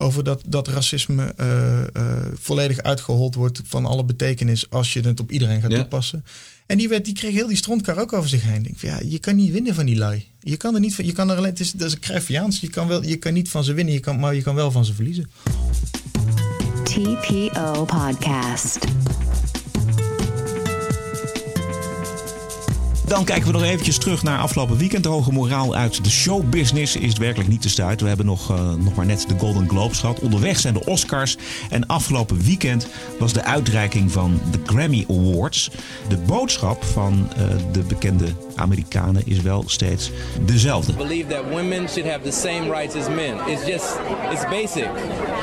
over 0.00 0.24
dat, 0.24 0.42
dat 0.46 0.68
racisme 0.68 1.32
eh, 1.36 1.80
eh, 1.80 1.86
volledig 2.34 2.82
uitgehold 2.82 3.34
wordt 3.34 3.60
van 3.64 3.86
alle 3.86 4.04
betekenis 4.04 4.70
als 4.70 4.92
je 4.92 5.00
het 5.00 5.20
op 5.20 5.30
iedereen 5.30 5.60
gaat 5.60 5.70
Ja. 5.70 5.78
toepassen. 5.78 6.24
En 6.66 6.78
die, 6.78 6.88
werd, 6.88 7.04
die 7.04 7.14
kreeg 7.14 7.32
heel 7.34 7.46
die 7.46 7.56
strontkar 7.56 7.98
ook 7.98 8.12
over 8.12 8.28
zich 8.28 8.42
heen. 8.42 8.56
Ik 8.56 8.64
denk, 8.64 8.78
van, 8.78 8.88
ja, 8.88 9.00
je 9.10 9.18
kan 9.18 9.36
niet 9.36 9.52
winnen 9.52 9.74
van 9.74 9.86
die 9.86 9.96
lui. 9.96 10.26
Je 10.40 10.56
kan 10.56 10.74
er 10.74 10.80
niet 10.80 10.94
van, 10.94 11.04
je 11.04 11.12
kan 11.12 11.30
er 11.30 11.36
alleen, 11.36 11.50
het 11.50 11.60
is, 11.60 11.72
dat 11.72 11.88
is 11.88 11.98
Cruyffiaans. 11.98 12.60
Je 12.60 12.68
kan, 12.70 12.88
wel, 12.88 13.02
je 13.04 13.16
kan 13.16 13.32
niet 13.32 13.50
van 13.50 13.64
ze 13.64 13.72
winnen, 13.72 13.94
je 13.94 14.00
kan, 14.00 14.18
maar 14.20 14.34
je 14.34 14.42
kan 14.42 14.54
wel 14.54 14.70
van 14.70 14.84
ze 14.84 14.94
verliezen. 14.94 15.30
TPO 16.84 17.84
Podcast. 17.84 18.78
Dan 23.08 23.24
kijken 23.24 23.46
we 23.46 23.52
nog 23.52 23.62
eventjes 23.62 23.98
terug 23.98 24.22
naar 24.22 24.38
afgelopen 24.38 24.76
weekend. 24.76 25.02
De 25.02 25.08
hoge 25.08 25.32
moraal 25.32 25.74
uit 25.74 26.04
de 26.04 26.10
showbusiness 26.10 26.96
is 26.96 27.18
werkelijk 27.18 27.50
niet 27.50 27.62
te 27.62 27.68
stuiten. 27.68 28.02
We 28.02 28.08
hebben 28.08 28.26
nog, 28.26 28.50
eh, 28.50 28.74
nog 28.74 28.94
maar 28.94 29.06
net 29.06 29.24
de 29.28 29.38
Golden 29.38 29.68
Globes 29.68 29.98
gehad. 29.98 30.20
Onderweg 30.20 30.58
zijn 30.58 30.74
de 30.74 30.84
Oscars. 30.84 31.36
En 31.70 31.86
afgelopen 31.86 32.40
weekend 32.44 32.86
was 33.18 33.32
de 33.32 33.42
uitreiking 33.42 34.12
van 34.12 34.40
de 34.50 34.58
Grammy 34.64 35.06
Awards. 35.08 35.70
De 36.08 36.16
boodschap 36.16 36.84
van 36.84 37.28
eh, 37.36 37.42
de 37.72 37.80
bekende 37.80 38.26
Amerikanen 38.54 39.22
is 39.26 39.40
wel 39.40 39.64
steeds 39.66 40.10
dezelfde. 40.44 40.92
believe 40.92 41.28
that 41.28 41.44
women 41.50 41.88
should 41.88 42.10
have 42.10 42.20
the 42.22 42.32
same 42.32 42.70
rights 42.70 42.94
as 42.94 43.08
men. 43.08 43.36
It's 43.46 43.66
just, 43.66 43.96
basic. 44.50 44.88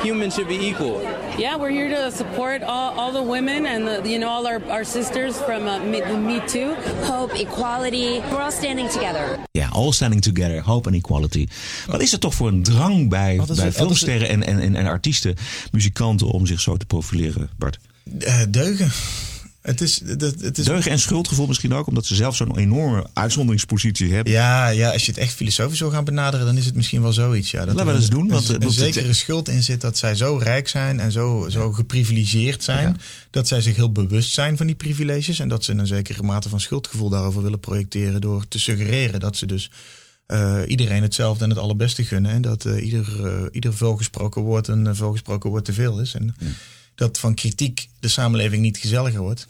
Humans 0.02 0.34
should 0.34 0.48
be 0.48 0.66
equal. 0.66 1.00
Yeah, 1.38 1.58
we're 1.58 1.70
here 1.70 1.88
to 1.94 2.10
support 2.10 2.62
all, 2.62 2.92
all 2.98 3.12
the 3.12 3.22
women 3.30 3.66
and 3.66 3.86
the, 3.86 4.08
you 4.10 4.18
know 4.18 4.28
all 4.30 4.46
our, 4.46 4.60
our 4.70 4.84
sisters 4.84 5.36
from 5.36 5.66
uh, 5.66 5.78
Me, 5.78 6.00
Me 6.16 6.40
Too. 6.46 6.74
hope, 7.04 7.34
equality. 7.40 8.20
We're 8.30 8.42
all 8.42 8.50
standing 8.52 8.88
together. 8.90 9.38
Ja, 9.52 9.68
all 9.68 9.92
standing 9.92 10.22
together, 10.22 10.62
hope 10.62 10.86
and 10.86 10.96
equality. 10.96 11.46
Wat 11.86 12.00
is 12.00 12.12
er 12.12 12.18
toch 12.18 12.34
voor 12.34 12.48
een 12.48 12.62
drang 12.62 13.08
bij, 13.08 13.40
bij 13.46 13.64
het- 13.64 13.74
filmsterren 13.74 14.28
en, 14.28 14.42
en, 14.46 14.58
en, 14.60 14.76
en 14.76 14.86
artiesten, 14.86 15.34
muzikanten 15.72 16.26
om 16.26 16.46
zich 16.46 16.60
zo 16.60 16.76
te 16.76 16.86
profileren, 16.86 17.50
Bart? 17.58 17.78
Eh, 18.18 18.40
deugen. 18.48 18.90
Het 19.66 19.80
is, 19.80 20.00
het 20.40 20.58
is 20.58 20.68
en 20.68 20.98
schuldgevoel 20.98 21.46
misschien 21.46 21.74
ook, 21.74 21.86
omdat 21.86 22.06
ze 22.06 22.14
zelf 22.14 22.36
zo'n 22.36 22.58
enorme 22.58 23.06
uitzonderingspositie 23.12 24.12
hebben. 24.14 24.32
Ja, 24.32 24.68
ja, 24.68 24.90
als 24.92 25.04
je 25.06 25.10
het 25.12 25.20
echt 25.20 25.34
filosofisch 25.34 25.80
wil 25.80 25.90
gaan 25.90 26.04
benaderen, 26.04 26.46
dan 26.46 26.56
is 26.56 26.64
het 26.66 26.74
misschien 26.74 27.02
wel 27.02 27.12
zoiets. 27.12 27.50
Ja, 27.50 27.64
dat 27.64 27.68
Laten 27.74 27.86
we 27.86 27.92
dat 27.92 28.00
eens 28.00 28.10
een- 28.10 28.18
doen, 28.18 28.28
want, 28.28 28.48
een, 28.48 28.54
eh, 28.54 28.60
een 28.60 28.66
het- 28.66 28.76
zekere 28.76 29.12
schuld 29.12 29.48
in 29.48 29.62
zit 29.62 29.80
dat 29.80 29.98
zij 29.98 30.14
zo 30.14 30.36
rijk 30.42 30.68
zijn 30.68 31.00
en 31.00 31.12
zo, 31.12 31.46
zo 31.50 31.72
geprivilegeerd 31.72 32.62
zijn. 32.64 32.96
Dat 33.30 33.48
zij 33.48 33.60
zich 33.60 33.76
heel 33.76 33.92
bewust 33.92 34.32
zijn 34.32 34.56
van 34.56 34.66
die 34.66 34.74
privileges. 34.76 35.38
En 35.38 35.48
dat 35.48 35.64
ze 35.64 35.72
een 35.72 35.86
zekere 35.86 36.22
mate 36.22 36.48
van 36.48 36.60
schuldgevoel 36.60 37.08
daarover 37.08 37.42
willen 37.42 37.60
projecteren. 37.60 38.20
Door 38.20 38.48
te 38.48 38.58
suggereren 38.58 39.20
dat 39.20 39.36
ze 39.36 39.46
dus 39.46 39.70
eh, 40.26 40.60
iedereen 40.66 41.02
hetzelfde 41.02 41.44
en 41.44 41.50
het 41.50 41.58
allerbeste 41.58 42.04
gunnen. 42.04 42.30
En 42.30 42.42
dat 42.42 42.64
eh, 42.64 42.84
ieder, 42.84 43.26
eh, 43.26 43.42
ieder 43.52 43.74
volgesproken 43.74 44.42
woord 44.42 44.68
een 44.68 44.84
uh, 44.86 44.90
volgesproken 44.94 45.50
woord 45.50 45.64
te 45.64 45.72
veel 45.72 46.00
is. 46.00 46.14
En 46.14 46.36
dat 46.96 47.18
van 47.18 47.34
kritiek 47.34 47.88
de 48.00 48.08
samenleving 48.08 48.62
niet 48.62 48.78
gezelliger 48.78 49.20
wordt. 49.20 49.46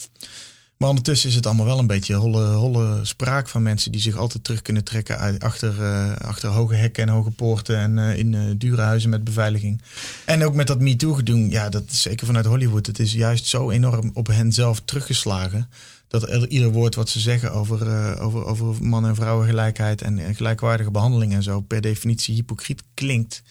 Maar 0.76 0.88
ondertussen 0.88 1.28
is 1.28 1.34
het 1.34 1.46
allemaal 1.46 1.66
wel 1.66 1.78
een 1.78 1.86
beetje 1.86 2.14
holle, 2.14 2.44
holle 2.46 3.00
spraak 3.02 3.48
van 3.48 3.62
mensen 3.62 3.92
die 3.92 4.00
zich 4.00 4.16
altijd 4.16 4.44
terug 4.44 4.62
kunnen 4.62 4.84
trekken 4.84 5.38
achter, 5.38 5.82
eh, 5.82 6.16
achter 6.16 6.48
hoge 6.48 6.74
hekken 6.74 7.02
en 7.02 7.08
hoge 7.08 7.30
poorten 7.30 7.78
en 7.78 7.98
eh, 7.98 8.18
in 8.18 8.34
eh, 8.34 8.40
dure 8.56 8.82
huizen 8.82 9.10
met 9.10 9.24
beveiliging. 9.24 9.82
En 10.24 10.44
ook 10.44 10.54
met 10.54 10.66
dat 10.66 10.80
MeToo-gedoe, 10.80 11.50
ja, 11.50 11.68
dat 11.68 11.82
is 11.90 12.02
zeker 12.02 12.26
vanuit 12.26 12.46
Hollywood. 12.46 12.86
Het 12.86 12.98
is 12.98 13.12
juist 13.12 13.46
zo 13.46 13.70
enorm 13.70 14.10
op 14.14 14.26
hen 14.26 14.52
zelf 14.52 14.80
teruggeslagen. 14.84 15.68
Dat 16.08 16.28
er- 16.28 16.48
ieder 16.48 16.70
woord 16.72 16.94
wat 16.94 17.08
ze 17.08 17.20
zeggen 17.20 17.52
over, 17.52 18.18
over, 18.20 18.44
over 18.44 18.84
man- 18.84 19.06
en 19.06 19.14
vrouwengelijkheid 19.14 20.02
en, 20.02 20.18
en 20.18 20.34
gelijkwaardige 20.34 20.90
behandeling 20.90 21.32
en 21.32 21.42
zo, 21.42 21.60
per 21.60 21.80
definitie 21.80 22.34
hypocriet 22.34 22.82
klinkt 22.94 23.42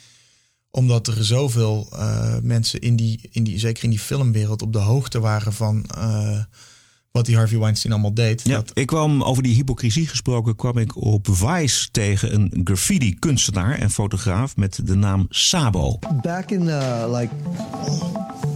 omdat 0.75 1.07
er 1.07 1.25
zoveel 1.25 1.87
eh, 1.91 2.35
mensen 2.41 2.79
in 2.79 2.95
die, 2.95 3.19
in 3.31 3.43
die, 3.43 3.59
zeker 3.59 3.83
in 3.83 3.89
die 3.89 3.99
filmwereld, 3.99 4.61
op 4.61 4.73
de 4.73 4.79
hoogte 4.79 5.19
waren 5.19 5.53
van 5.53 5.85
eh, 5.85 6.39
wat 7.11 7.25
die 7.25 7.35
Harvey 7.35 7.59
Weinstein 7.59 7.93
allemaal 7.93 8.13
deed. 8.13 8.41
Ja, 8.43 8.55
Dat, 8.55 8.71
ik 8.73 8.87
kwam 8.87 9.23
over 9.23 9.43
die 9.43 9.55
hypocrisie 9.55 10.07
gesproken, 10.07 10.55
kwam 10.55 10.77
ik 10.77 10.95
op 10.95 11.27
Vice 11.31 11.87
tegen 11.91 12.33
een 12.33 12.61
graffiti-kunstenaar 12.63 13.79
en 13.79 13.89
fotograaf 13.89 14.55
met 14.55 14.79
de 14.83 14.95
naam 14.95 15.25
Sabo. 15.29 15.99
Back 16.21 16.51
in 16.51 16.61
uh, 16.61 17.05
like 17.07 17.33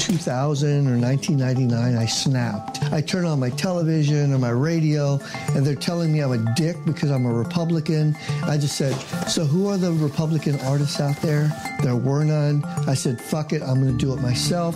2000 0.09 0.87
or 0.87 0.97
1999, 0.97 1.95
I 1.95 2.05
snapped. 2.07 2.81
I 2.91 2.99
turn 2.99 3.25
on 3.25 3.39
my 3.39 3.51
television 3.51 4.33
or 4.33 4.39
my 4.39 4.49
radio, 4.49 5.19
and 5.49 5.63
they're 5.63 5.75
telling 5.75 6.11
me 6.11 6.21
I'm 6.21 6.31
a 6.31 6.53
dick 6.55 6.77
because 6.83 7.11
I'm 7.11 7.27
a 7.27 7.31
Republican. 7.31 8.17
I 8.41 8.57
just 8.57 8.75
said, 8.75 8.95
So 9.29 9.45
who 9.45 9.67
are 9.67 9.77
the 9.77 9.91
Republican 9.91 10.59
artists 10.61 10.99
out 10.99 11.17
there? 11.17 11.51
There 11.83 11.95
were 11.95 12.23
none. 12.23 12.63
I 12.87 12.95
said, 12.95 13.21
Fuck 13.21 13.53
it, 13.53 13.61
I'm 13.61 13.81
going 13.81 13.95
to 13.95 14.03
do 14.03 14.11
it 14.11 14.19
myself. 14.19 14.75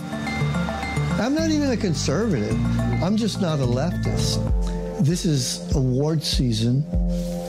I'm 1.18 1.34
not 1.34 1.50
even 1.50 1.68
a 1.72 1.76
conservative. 1.76 2.56
I'm 3.02 3.16
just 3.16 3.40
not 3.40 3.58
a 3.58 3.66
leftist. 3.66 4.38
This 5.04 5.24
is 5.24 5.74
award 5.74 6.22
season. 6.22 6.84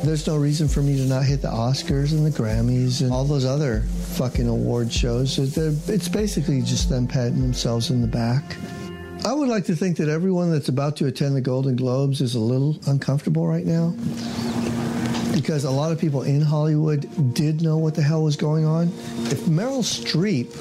There's 0.04 0.28
no 0.28 0.38
reason 0.38 0.68
for 0.68 0.82
me 0.82 0.98
to 0.98 1.06
not 1.06 1.24
hit 1.24 1.42
the 1.42 1.48
Oscars 1.48 2.12
and 2.12 2.26
the 2.26 2.30
Grammys 2.30 3.02
and 3.02 3.12
all 3.12 3.26
those 3.26 3.46
other 3.46 3.82
fucking 4.18 4.48
award 4.48 4.92
shows. 4.92 5.40
It's 5.40 6.08
basically 6.08 6.62
just 6.62 6.90
them 6.90 7.08
patting 7.08 7.42
themselves 7.42 7.90
in 7.90 8.02
the 8.02 8.08
back. 8.08 8.44
I 9.26 9.34
would 9.34 9.50
like 9.50 9.66
to 9.66 9.76
think 9.76 9.98
that 9.98 10.08
everyone 10.08 10.52
that's 10.52 10.70
about 10.70 10.96
to 10.98 11.08
attend 11.08 11.36
the 11.36 11.42
Golden 11.42 11.76
Globes 11.76 12.22
is 12.22 12.36
a 12.36 12.40
little 12.40 12.78
uncomfortable 12.88 13.48
right 13.48 13.66
now 13.66 13.96
because 15.34 15.64
a 15.64 15.72
lot 15.72 15.92
of 15.92 16.00
people 16.00 16.22
in 16.22 16.42
Hollywood 16.42 17.34
did 17.34 17.62
know 17.62 17.78
what 17.78 17.96
the 17.96 18.02
hell 18.04 18.24
was 18.24 18.36
going 18.36 18.66
on. 18.66 18.88
If 19.32 19.42
Meryl 19.42 19.84
Streep, 19.84 20.54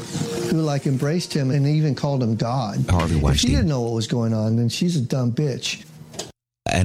who 0.50 0.62
like 0.62 0.86
embraced 0.86 1.32
him 1.34 1.50
and 1.50 1.66
even 1.66 1.94
called 1.94 2.22
him 2.22 2.36
God, 2.36 2.84
Harvey 2.88 3.18
if 3.18 3.36
she 3.38 3.48
didn't 3.48 3.68
know 3.68 3.82
what 3.82 3.92
was 3.92 4.06
going 4.06 4.32
on, 4.32 4.56
then 4.56 4.70
she's 4.70 4.96
a 4.96 5.02
dumb 5.02 5.32
bitch. 5.32 5.84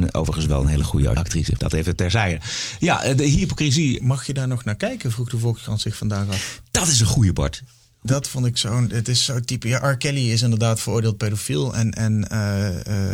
En 0.04 0.14
overigens 0.14 0.46
wel 0.46 0.62
een 0.62 0.68
hele 0.68 0.84
goede 0.84 1.10
actrice. 1.16 1.54
Dat 1.58 1.74
even 1.74 1.96
terzijde. 1.96 2.40
Ja, 2.80 3.14
de 3.14 3.24
hypocrisie, 3.24 4.04
mag 4.04 4.26
je 4.28 4.34
daar 4.34 4.48
nog 4.48 4.64
naar 4.64 4.76
kijken? 4.76 5.12
Vroeg 5.12 5.30
de 5.30 5.38
Volkskrant 5.38 5.82
zich 5.82 5.96
vandaag 5.98 6.28
af. 6.28 6.62
dat 6.72 6.88
is 6.88 7.00
een 7.00 7.06
goede 7.06 7.34
Bart. 7.34 7.64
Dat 8.02 8.28
vond 8.28 8.46
ik 8.46 8.58
zo. 8.58 8.88
Het 8.90 9.08
is 9.08 9.24
zo 9.26 9.40
type. 9.40 9.68
Ja, 9.68 9.92
R. 9.92 9.98
Kelly 9.98 10.32
is 10.32 10.42
inderdaad 10.42 10.82
veroordeeld 10.82 11.18
pedofiel. 11.18 11.76
En, 11.76 11.92
en 11.92 12.30
eh, 12.30 12.68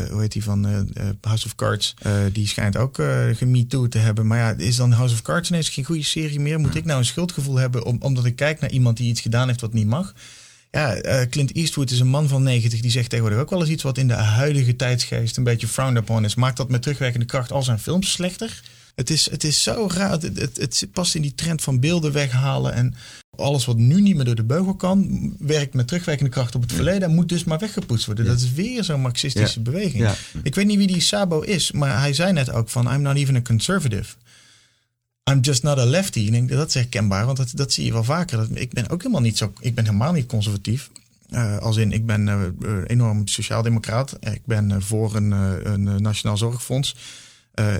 eh, 0.04 0.10
hoe 0.12 0.22
heet 0.22 0.32
die 0.32 0.44
van 0.44 0.66
eh, 0.68 0.80
eh, 0.80 1.10
House 1.22 1.46
of 1.46 1.56
Cards? 1.56 1.94
Eh, 2.00 2.12
die 2.32 2.48
schijnt 2.48 2.78
ook 2.78 3.00
gemetoed 3.34 3.92
te 3.92 3.98
hebben. 3.98 4.28
Maar 4.28 4.38
ja, 4.38 4.52
is 4.58 4.76
dan 4.76 4.92
House 4.92 5.14
of 5.14 5.22
Cards 5.22 5.50
ineens 5.50 5.70
geen 5.70 5.86
goede 5.86 6.04
serie 6.04 6.40
meer? 6.40 6.60
Moet 6.60 6.76
ik 6.76 6.86
nou 6.86 7.00
een 7.00 7.06
schuldgevoel 7.06 7.56
hebben 7.56 7.86
om, 7.86 7.98
omdat 8.00 8.26
ik 8.26 8.36
kijk 8.36 8.60
naar 8.60 8.70
iemand 8.72 8.98
die 8.98 9.10
iets 9.10 9.22
gedaan 9.22 9.48
heeft 9.48 9.62
wat 9.62 9.74
niet 9.74 9.88
mag? 9.88 10.14
Ja, 10.76 10.94
eh, 10.96 11.30
Clint 11.30 11.52
Eastwood 11.54 11.92
is 11.92 12.00
een 12.00 12.08
man 12.08 12.28
van 12.28 12.44
90 12.44 12.80
die 12.80 12.92
zegt 12.92 13.10
tegenwoordig 13.10 13.42
ook 13.42 13.50
wel 13.50 13.60
eens 13.60 13.70
iets 13.70 13.84
wat 13.84 13.98
in 13.98 14.08
de 14.08 14.14
huidige 14.14 14.76
tijdsgeest 14.76 15.38
een 15.38 15.44
beetje 15.44 15.68
frowned 15.68 15.98
upon 16.02 16.26
is. 16.26 16.36
Maakt 16.36 16.58
dat 16.58 16.70
met 16.70 16.82
terugwerkende 16.82 17.26
kracht 17.26 17.52
al 17.52 17.64
zijn 17.64 17.80
films 17.80 18.12
slechter? 18.12 18.62
Het 18.96 19.10
is, 19.10 19.30
het 19.30 19.44
is 19.44 19.64
zo 19.64 19.88
raar. 19.94 20.12
Het, 20.12 20.24
het, 20.24 20.58
het 20.58 20.88
past 20.92 21.16
in 21.16 21.22
die 21.22 21.36
trend 21.36 21.62
van 21.62 21.80
beelden 21.80 22.12
weghalen. 22.12 22.74
En 22.74 22.96
alles 23.38 23.66
wat 23.66 23.78
nu 23.78 24.02
niet 24.02 24.16
meer 24.16 24.26
door 24.26 24.36
de 24.36 24.44
beugel 24.44 24.76
kan, 24.76 25.34
werkt 25.40 25.74
met 25.74 25.88
terugwerkende 25.88 26.32
kracht 26.32 26.56
op 26.56 26.62
het 26.62 26.74
verleden. 26.74 27.02
En 27.04 27.16
moet 27.16 27.30
dus 27.30 27.44
maar 27.44 27.60
weggepoetst 27.60 28.06
worden. 28.06 28.26
Dat 28.26 28.40
is 28.40 28.52
weer 28.52 28.84
zo'n 28.84 29.02
marxistische 29.02 29.58
Ja. 29.60 29.64
beweging. 29.72 30.04
Ja. 30.04 30.16
Ik 30.44 30.56
weet 30.56 30.66
niet 30.66 30.78
wie 30.78 30.88
die 30.88 31.02
Sabo 31.02 31.42
is, 31.42 31.72
maar 31.72 32.00
hij 32.00 32.14
zei 32.14 32.32
net 32.34 32.52
ook 32.52 32.70
van: 32.70 32.94
I'm 32.94 33.02
not 33.02 33.16
even 33.16 33.36
a 33.36 33.42
conservative. 33.42 34.14
I'm 35.32 35.40
just 35.40 35.64
not 35.64 35.78
a 35.78 35.86
lefty. 35.86 36.20
Ik 36.20 36.32
denk, 36.32 36.50
dat 36.50 36.68
is 36.68 36.74
herkenbaar, 36.74 37.26
want 37.26 37.38
dat, 37.38 37.52
dat 37.54 37.74
zie 37.74 37.86
je 37.86 37.92
wel 37.92 38.04
vaker. 38.04 38.38
Dat, 38.38 38.48
ik 38.54 38.74
ben 38.74 38.90
ook 38.90 39.02
helemaal 39.02 39.22
niet 39.22 39.38
zo. 39.38 39.54
Ik 39.60 39.76
ben 39.76 39.86
helemaal 39.86 40.12
niet 40.12 40.26
conservatief. 40.26 40.90
Uh, 41.30 41.58
als 41.58 41.78
in, 41.78 41.92
ik 41.92 42.06
ben 42.06 42.28
uh, 42.28 42.78
enorm 42.88 43.28
sociaaldemocraat. 43.28 44.18
Ik 44.20 44.42
ben 44.46 44.70
uh, 44.70 44.76
voor 44.80 45.16
een, 45.16 45.32
een 45.32 46.02
nationaal 46.02 46.38
zorgfonds. 46.38 46.96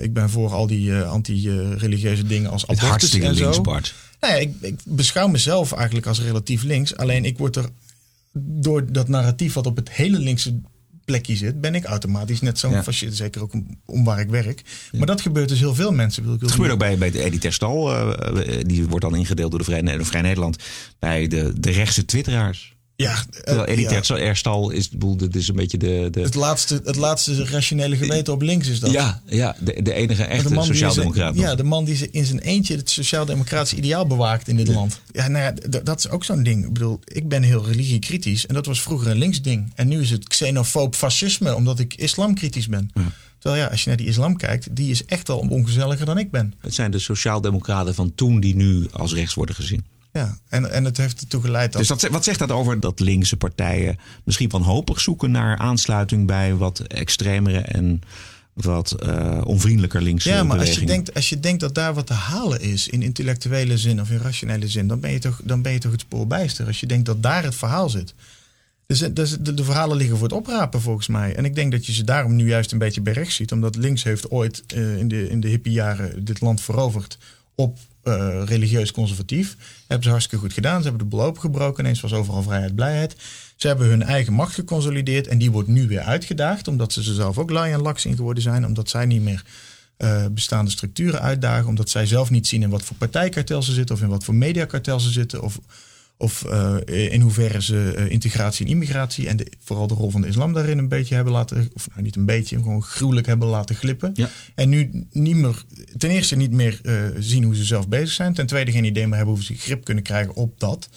Ik 0.00 0.12
ben 0.12 0.30
voor 0.30 0.52
al 0.52 0.66
die 0.66 0.94
anti-religieuze 0.94 2.26
dingen 2.26 2.50
als 2.50 2.66
abortus 2.66 3.14
en 3.14 3.34
zo. 3.34 3.42
links, 3.42 3.60
Bart. 3.60 3.94
Nou 4.20 4.32
ja, 4.34 4.38
ik, 4.40 4.54
ik, 4.60 4.80
beschouw 4.84 5.28
mezelf 5.28 5.72
eigenlijk 5.72 6.06
als 6.06 6.20
relatief 6.20 6.62
links. 6.62 6.96
Alleen 6.96 7.24
ik 7.24 7.38
word 7.38 7.56
er 7.56 7.68
door 8.38 8.92
dat 8.92 9.08
narratief 9.08 9.52
wat 9.52 9.66
op 9.66 9.76
het 9.76 9.90
hele 9.90 10.18
linkse 10.18 10.60
plekje 11.06 11.36
zit, 11.36 11.60
ben 11.60 11.74
ik 11.74 11.84
automatisch 11.84 12.40
net 12.40 12.58
zo'n 12.58 12.70
Ja. 12.72 12.82
fascist. 12.82 13.16
Zeker 13.16 13.42
ook 13.42 13.52
om, 13.52 13.66
om 13.84 14.04
waar 14.04 14.20
ik 14.20 14.28
werk. 14.28 14.62
Maar 14.92 15.06
dat 15.06 15.20
gebeurt 15.20 15.48
dus 15.48 15.58
heel 15.58 15.74
veel 15.74 15.92
mensen. 15.92 16.24
Ik 16.34 16.40
Het 16.40 16.50
gebeurt 16.52 16.72
ook 16.72 16.78
bij, 16.78 16.98
bij 16.98 17.10
de 17.10 17.20
Eddie 17.22 17.40
Terstal. 17.40 17.94
eh, 17.94 18.60
die 18.66 18.86
wordt 18.86 19.04
dan 19.04 19.16
ingedeeld 19.16 19.50
door 19.50 19.58
de 19.60 19.64
Vrij, 19.64 19.82
de 19.82 20.04
Vrij 20.04 20.20
Nederland. 20.22 20.56
Bij 20.98 21.26
de, 21.26 21.52
de 21.60 21.70
rechtse 21.70 22.04
twitteraars. 22.04 22.75
Ja, 22.96 23.12
eh, 23.12 23.40
Terwijl 23.42 23.66
Eddie 23.66 23.84
ja. 23.84 23.90
Terstal 23.90 24.16
Terstal 24.16 24.70
is, 24.70 24.88
dit 25.16 25.36
is 25.36 25.48
een 25.48 25.54
beetje 25.54 25.78
de... 25.78 26.08
de 26.10 26.20
Het 26.20 26.34
laatste, 26.34 26.80
het 26.84 26.96
laatste 26.96 27.44
rationele 27.44 27.96
geweten 27.96 28.32
op 28.32 28.42
links 28.42 28.68
is 28.68 28.80
dat. 28.80 28.90
ja, 28.90 29.22
ja 29.26 29.56
de, 29.60 29.82
de 29.82 29.92
enige 29.92 30.24
echte 30.24 30.60
sociaaldemocraat. 30.60 31.36
Ja, 31.36 31.54
de 31.54 31.62
man 31.62 31.84
die 31.84 32.10
in 32.10 32.24
zijn 32.24 32.38
eentje 32.38 32.76
het 32.76 32.90
sociaal-democratische 32.90 33.76
ideaal 33.76 34.06
bewaakt 34.06 34.48
in 34.48 34.56
dit 34.56 34.68
land. 34.68 35.00
Ja, 35.12 35.28
nou 35.28 35.44
ja, 35.44 35.80
dat 35.82 35.98
is 35.98 36.08
ook 36.08 36.24
zo'n 36.24 36.42
ding. 36.42 36.64
Ik 36.64 36.72
bedoel, 36.72 37.00
ik 37.04 37.28
ben 37.28 37.42
heel 37.42 37.66
religiekritisch 37.66 38.46
en 38.46 38.54
dat 38.54 38.66
was 38.66 38.82
vroeger 38.82 39.10
een 39.10 39.18
linksding. 39.18 39.72
En 39.74 39.88
nu 39.88 40.00
is 40.00 40.10
het 40.10 40.28
xenofoob 40.28 40.94
fascisme, 40.94 41.54
omdat 41.54 41.78
ik 41.78 41.94
islamkritisch 41.94 42.68
ben. 42.68 42.90
Terwijl 43.38 43.62
ja, 43.62 43.70
als 43.70 43.82
je 43.82 43.88
naar 43.88 43.98
die 43.98 44.06
islam 44.06 44.36
kijkt, 44.36 44.76
die 44.76 44.90
is 44.90 45.04
echt 45.04 45.28
wel 45.28 45.38
ongezelliger 45.38 46.06
dan 46.06 46.18
ik 46.18 46.30
ben. 46.30 46.54
Het 46.60 46.74
zijn 46.74 46.90
de 46.90 46.98
sociaaldemocraten 46.98 47.94
van 47.94 48.14
toen 48.14 48.40
die 48.40 48.56
nu 48.56 48.86
als 48.92 49.14
rechts 49.14 49.34
worden 49.34 49.54
gezien. 49.54 49.84
Ja, 50.16 50.38
en, 50.48 50.70
en 50.70 50.84
het 50.84 50.96
heeft 50.96 51.20
ertoe 51.20 51.40
geleid 51.40 51.72
dat... 51.72 51.80
Dus 51.80 52.00
dat, 52.00 52.10
wat 52.10 52.24
zegt 52.24 52.38
dat 52.38 52.50
over 52.50 52.80
dat 52.80 53.00
linkse 53.00 53.36
partijen 53.36 53.98
misschien 54.24 54.48
wanhopig 54.48 55.00
zoeken 55.00 55.30
naar 55.30 55.58
aansluiting 55.58 56.26
bij 56.26 56.54
wat 56.54 56.80
extremere 56.80 57.58
en 57.58 58.02
wat 58.56 58.92
eh, 58.92 59.40
onvriendelijker 59.44 60.02
linkse 60.02 60.28
Ja, 60.28 60.42
maar 60.42 60.58
als 60.58 60.74
je, 60.74 60.86
denkt, 60.86 61.14
als 61.14 61.28
je 61.28 61.40
denkt 61.40 61.60
dat 61.60 61.74
daar 61.74 61.94
wat 61.94 62.06
te 62.06 62.12
halen 62.12 62.60
is 62.60 62.88
in 62.88 63.02
intellectuele 63.02 63.78
zin 63.78 64.00
of 64.00 64.10
in 64.10 64.18
rationele 64.18 64.68
zin, 64.68 64.86
dan 64.86 65.00
ben 65.00 65.10
je 65.10 65.18
toch, 65.18 65.40
dan 65.44 65.62
ben 65.62 65.72
je 65.72 65.78
toch 65.78 65.92
het 65.92 66.00
spoor 66.00 66.26
bijster. 66.26 66.66
Als 66.66 66.80
je 66.80 66.86
denkt 66.86 67.06
dat 67.06 67.22
daar 67.22 67.42
het 67.42 67.54
verhaal 67.54 67.88
zit. 67.88 68.14
Dus, 68.86 69.02
eh, 69.02 69.10
dus 69.12 69.36
de, 69.40 69.54
de 69.54 69.64
verhalen 69.64 69.96
liggen 69.96 70.16
voor 70.16 70.26
het 70.26 70.36
oprapen 70.36 70.80
volgens 70.80 71.06
mij. 71.06 71.34
En 71.34 71.44
ik 71.44 71.54
denk 71.54 71.72
dat 71.72 71.86
je 71.86 71.92
ze 71.92 72.04
daarom 72.04 72.36
nu 72.36 72.48
juist 72.48 72.72
een 72.72 72.78
beetje 72.78 73.00
bij 73.00 73.12
rechts 73.12 73.34
ziet. 73.34 73.52
Omdat 73.52 73.76
links 73.76 74.02
heeft 74.02 74.30
ooit 74.30 74.62
eh, 74.66 74.96
in 74.96 75.08
de, 75.08 75.28
in 75.28 75.40
de 75.40 75.48
hippiejaren 75.48 76.24
dit 76.24 76.40
land 76.40 76.60
veroverd 76.60 77.18
op 77.54 77.78
religieus 78.44 78.92
conservatief. 78.92 79.56
Hebben 79.86 80.04
ze 80.04 80.10
hartstikke 80.10 80.44
goed 80.44 80.54
gedaan. 80.54 80.82
Ze 80.82 80.88
hebben 80.88 81.08
de 81.08 81.16
boel 81.16 81.24
opengebroken. 81.24 81.84
Ineens 81.84 82.00
was 82.00 82.12
overal 82.12 82.42
vrijheid, 82.42 82.74
blijheid. 82.74 83.16
Ze 83.56 83.66
hebben 83.66 83.86
hun 83.86 84.02
eigen 84.02 84.32
macht 84.32 84.54
geconsolideerd. 84.54 85.26
En 85.26 85.38
die 85.38 85.50
wordt 85.50 85.68
nu 85.68 85.88
weer 85.88 86.00
uitgedaagd. 86.00 86.68
Omdat 86.68 86.92
ze 86.92 87.02
zelf 87.02 87.38
ook 87.38 87.50
lui 87.50 87.72
en 87.72 87.82
laks 87.82 88.04
in 88.04 88.16
geworden 88.16 88.42
zijn. 88.42 88.66
Omdat 88.66 88.88
zij 88.88 89.06
niet 89.06 89.22
meer 89.22 89.44
eh, 89.96 90.26
bestaande 90.30 90.70
structuren 90.70 91.20
uitdagen. 91.20 91.68
Omdat 91.68 91.90
zij 91.90 92.06
zelf 92.06 92.30
niet 92.30 92.46
zien 92.46 92.62
in 92.62 92.70
wat 92.70 92.82
voor 92.82 92.96
partijkartel 92.96 93.62
ze 93.62 93.72
zitten. 93.72 93.94
Of 93.94 94.02
in 94.02 94.08
wat 94.08 94.24
voor 94.24 94.34
mediakartel 94.34 95.00
ze 95.00 95.10
zitten. 95.10 95.42
Of, 95.42 95.58
of 96.18 96.44
eh, 96.44 96.76
in 96.86 97.20
hoeverre 97.20 97.62
ze 97.62 97.92
eh, 97.96 98.10
integratie 98.10 98.66
en 98.66 98.70
immigratie. 98.70 99.28
En 99.28 99.36
de, 99.36 99.52
vooral 99.60 99.86
de 99.86 99.94
rol 99.94 100.10
van 100.10 100.20
de 100.20 100.28
islam 100.28 100.52
daarin 100.52 100.78
een 100.78 100.88
beetje 100.88 101.14
hebben 101.14 101.32
laten. 101.32 101.70
Of 101.74 101.88
nou 101.88 102.02
niet 102.02 102.16
een 102.16 102.24
beetje, 102.24 102.56
gewoon 102.56 102.82
gruwelijk 102.82 103.26
hebben 103.26 103.48
laten 103.48 103.76
glippen. 103.76 104.10
Ja. 104.14 104.28
En 104.54 104.68
nu 104.68 105.06
niet 105.10 105.36
meer, 105.36 105.64
ten 105.96 106.10
eerste 106.10 106.36
niet 106.36 106.52
meer 106.52 106.80
eh, 106.82 106.94
zien 107.18 107.44
hoe 107.44 107.56
ze 107.56 107.64
zelf 107.64 107.88
bezig 107.88 108.10
zijn. 108.10 108.34
Ten 108.34 108.46
tweede 108.46 108.72
geen 108.72 108.84
idee 108.84 109.06
meer 109.06 109.16
hebben 109.16 109.34
hoe 109.34 109.44
ze 109.44 109.54
grip 109.54 109.84
kunnen 109.84 110.04
krijgen 110.04 110.34
op 110.34 110.60
dat. 110.60 110.88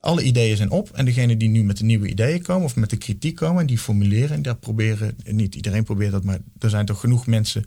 Alle 0.00 0.22
ideeën 0.22 0.56
zijn 0.56 0.70
op. 0.70 0.90
En 0.90 1.04
degene 1.04 1.36
die 1.36 1.48
nu 1.48 1.64
met 1.64 1.78
de 1.78 1.84
nieuwe 1.84 2.08
ideeën 2.08 2.42
komen 2.42 2.64
of 2.64 2.76
met 2.76 2.90
de 2.90 2.96
kritiek 2.96 3.36
komen, 3.36 3.60
en 3.60 3.66
die 3.66 3.78
formuleren. 3.78 4.36
En 4.36 4.42
daar 4.42 4.56
proberen, 4.56 5.16
niet 5.24 5.54
iedereen 5.54 5.84
probeert 5.84 6.12
dat, 6.12 6.24
maar 6.24 6.38
er 6.58 6.70
zijn 6.70 6.86
toch 6.86 7.00
genoeg 7.00 7.26
mensen 7.26 7.64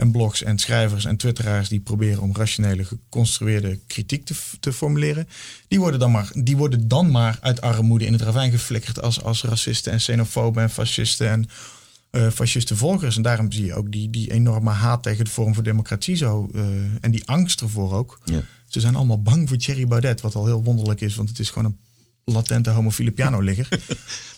en 0.00 0.10
blogs 0.10 0.42
en 0.42 0.58
schrijvers 0.58 1.04
en 1.04 1.16
twitteraars 1.16 1.68
die 1.68 1.80
proberen 1.80 2.22
om 2.22 2.36
rationele, 2.36 2.84
geconstrueerde 2.84 3.78
kritiek 3.86 4.24
te, 4.24 4.34
te 4.60 4.72
formuleren. 4.72 5.28
Die 5.68 5.80
worden, 5.80 6.00
dan 6.00 6.10
maar, 6.10 6.30
die 6.34 6.56
worden 6.56 6.88
dan 6.88 7.10
maar 7.10 7.38
uit 7.40 7.60
armoede 7.60 8.06
in 8.06 8.12
het 8.12 8.22
ravijn 8.22 8.50
geflikkerd 8.50 9.02
als, 9.02 9.22
als 9.22 9.42
racisten 9.42 9.92
en 9.92 9.98
xenofoben 9.98 10.62
en 10.62 10.70
fascisten 10.70 11.28
en 11.28 11.48
eh 12.10 12.30
fasciste 12.30 12.76
volgers. 12.76 13.16
En 13.16 13.22
daarom 13.22 13.52
zie 13.52 13.64
je 13.64 13.74
ook 13.74 13.92
die, 13.92 14.10
die 14.10 14.32
enorme 14.32 14.70
haat 14.70 15.02
tegen 15.02 15.24
de 15.24 15.30
vorm 15.30 15.54
voor 15.54 15.62
democratie 15.62 16.16
zo. 16.16 16.50
eh, 16.54 16.62
en 17.00 17.10
die 17.10 17.26
angst 17.28 17.60
ervoor 17.60 17.92
ook. 17.92 18.20
Ja. 18.24 18.42
Ze 18.68 18.80
zijn 18.80 18.94
allemaal 18.94 19.22
bang 19.22 19.48
voor 19.48 19.56
Thierry 19.56 19.86
Baudet, 19.86 20.20
wat 20.20 20.34
al 20.34 20.46
heel 20.46 20.62
wonderlijk 20.62 21.00
is, 21.00 21.14
want 21.14 21.28
het 21.28 21.38
is 21.38 21.50
gewoon 21.50 21.64
een 21.64 21.78
latente 22.32 22.70
homofiele 22.70 23.10
pianoligger. 23.10 23.68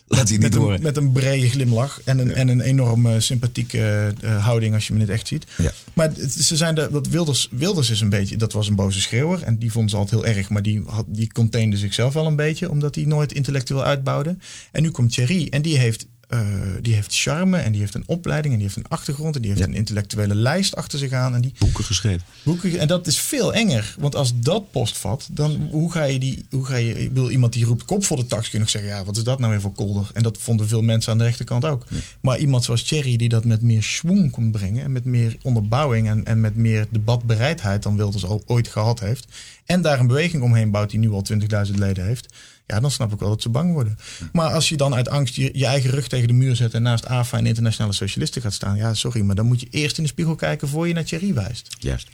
Laat 0.07 0.29
hij 0.29 0.39
niet 0.39 0.55
horen. 0.55 0.83
met 0.83 0.97
een 0.97 1.13
brede 1.13 1.49
glimlach 1.51 2.01
en 2.05 2.19
een, 2.19 2.35
en 2.35 2.49
een 2.49 2.61
enorm 2.61 3.07
eh, 3.07 3.15
sympathieke 3.19 4.13
eh, 4.21 4.45
houding 4.45 4.75
als 4.75 4.87
je 4.87 4.93
me 4.93 4.99
niet 4.99 5.09
echt 5.09 5.27
ziet. 5.27 5.45
Ja. 5.59 5.73
Maar 5.93 6.09
het- 6.17 6.33
ze 6.33 6.57
zijn 6.57 6.75
de, 6.75 6.89
dat 6.93 7.09
Wilders, 7.09 7.49
Wilders 7.51 7.91
is 7.91 8.01
een 8.01 8.09
beetje, 8.09 8.37
dat 8.37 8.53
was 8.53 8.69
een 8.69 8.75
boze 8.75 9.01
schreeuwer 9.01 9.43
en 9.43 9.59
die 9.59 9.73
vond 9.73 9.91
ze 9.91 9.97
altijd 9.97 10.23
heel 10.25 10.35
erg, 10.37 10.49
maar 10.51 10.63
die, 10.63 10.83
had, 10.87 11.05
die 11.09 11.33
containde 11.33 11.77
zichzelf 11.77 12.13
wel 12.15 12.27
een 12.27 12.37
beetje, 12.37 12.71
omdat 12.71 12.95
hij 12.95 13.05
nooit 13.05 13.33
intellectueel 13.33 13.85
uitbouwde. 13.85 14.37
En 14.73 14.83
nu 14.83 14.91
komt 14.91 15.13
Thierry 15.13 15.47
en 15.51 15.63
die 15.63 15.79
heeft, 15.79 16.07
eh, 16.33 16.41
die 16.81 16.95
heeft 16.95 17.15
charme 17.21 17.59
en 17.59 17.73
die 17.73 17.81
heeft 17.81 17.95
een 17.95 18.03
opleiding 18.07 18.53
en 18.55 18.59
die 18.61 18.69
heeft 18.69 18.79
een 18.85 18.89
achtergrond 18.93 19.35
en 19.37 19.41
die 19.43 19.51
heeft 19.51 19.63
Ja. 19.63 19.69
een 19.71 19.75
intellectuele 19.77 20.35
lijst 20.35 20.77
achter 20.77 20.99
zich 20.99 21.13
aan 21.13 21.35
en 21.35 21.41
die 21.41 21.53
Boeken 21.59 21.85
geschreven. 21.85 22.23
boeken. 22.43 22.79
En 22.79 22.89
dat 22.89 23.07
is 23.07 23.19
veel 23.21 23.55
enger. 23.55 23.95
Want 23.99 24.15
als 24.15 24.33
dat 24.41 24.71
postvat, 24.71 25.29
dan 25.33 25.69
hoe 25.71 25.93
ga 25.93 26.05
je 26.05 26.19
die. 26.19 26.45
Hoe 26.51 26.65
ga 26.65 26.77
je, 26.77 27.01
ik 27.03 27.09
bedoel, 27.09 27.31
iemand 27.31 27.53
die 27.53 27.65
roept 27.65 27.85
kop 27.85 28.05
voor 28.05 28.17
de 28.17 28.27
tax, 28.27 28.43
kun 28.43 28.51
je 28.53 28.59
nog 28.59 28.71
zeggen: 28.71 28.91
ja, 28.91 29.05
wat 29.05 29.17
is 29.17 29.23
dat 29.25 29.39
nou 29.39 29.51
weer 29.51 29.61
voor 29.61 29.73
kolder? 29.73 30.11
En 30.15 30.23
dat 30.23 30.39
vonden 30.41 30.69
veel 30.69 30.83
mensen 30.83 31.13
aan 31.13 31.19
de 31.19 31.25
rechterkant 31.25 31.65
ook. 31.65 31.87
Maar 32.21 32.39
iemand 32.39 32.65
zoals 32.65 32.83
Thierry, 32.83 33.17
die 33.17 33.29
dat 33.29 33.45
met 33.45 33.63
meer 33.63 33.83
schwung 33.83 34.31
kon 34.31 34.51
brengen. 34.51 34.85
En 34.85 34.93
met 34.93 35.05
meer 35.05 35.37
onderbouwing 35.43 36.09
en, 36.09 36.25
en 36.25 36.41
met 36.41 36.57
meer 36.57 36.87
debatbereidheid 36.91 37.83
dan 37.83 37.97
Wilders 37.97 38.25
al 38.25 38.43
ooit 38.47 38.69
gehad 38.69 39.01
heeft. 39.01 39.27
En 39.65 39.83
daar 39.83 40.01
een 40.01 40.07
beweging 40.07 40.43
omheen 40.43 40.71
bouwt 40.71 40.91
die 40.91 40.99
nu 40.99 41.11
al 41.11 41.25
20.000 41.67 41.75
leden 41.75 42.07
heeft. 42.07 42.27
Ja, 42.67 42.81
dan 42.81 42.91
snap 42.91 43.13
ik 43.13 43.19
wel 43.19 43.29
dat 43.29 43.43
ze 43.43 43.49
bang 43.49 43.73
worden. 43.73 43.99
Maar 44.33 44.51
als 44.51 44.69
je 44.69 44.77
dan 44.77 44.95
uit 44.95 45.09
angst 45.09 45.35
je, 45.35 45.51
je 45.53 45.67
eigen 45.67 45.91
rug 45.91 46.09
tegen 46.09 46.29
de 46.29 46.35
muur 46.35 46.57
zet 46.57 46.75
en 46.75 46.83
naast 46.83 47.07
AFA 47.07 47.39
en 47.39 47.47
internationale 47.47 47.93
socialisten 47.93 48.43
gaat 48.43 48.53
staan. 48.53 48.77
Ja, 48.77 48.95
sorry, 48.95 49.21
maar 49.21 49.35
dan 49.35 49.47
moet 49.47 49.61
je 49.61 49.67
eerst 49.71 49.97
in 49.97 50.03
de 50.03 50.09
spiegel 50.09 50.35
kijken 50.35 50.69
voor 50.69 50.89
je 50.89 50.95
naar 50.95 51.05
Thierry 51.05 51.35
wijst. 51.35 51.77
Juist. 51.79 52.09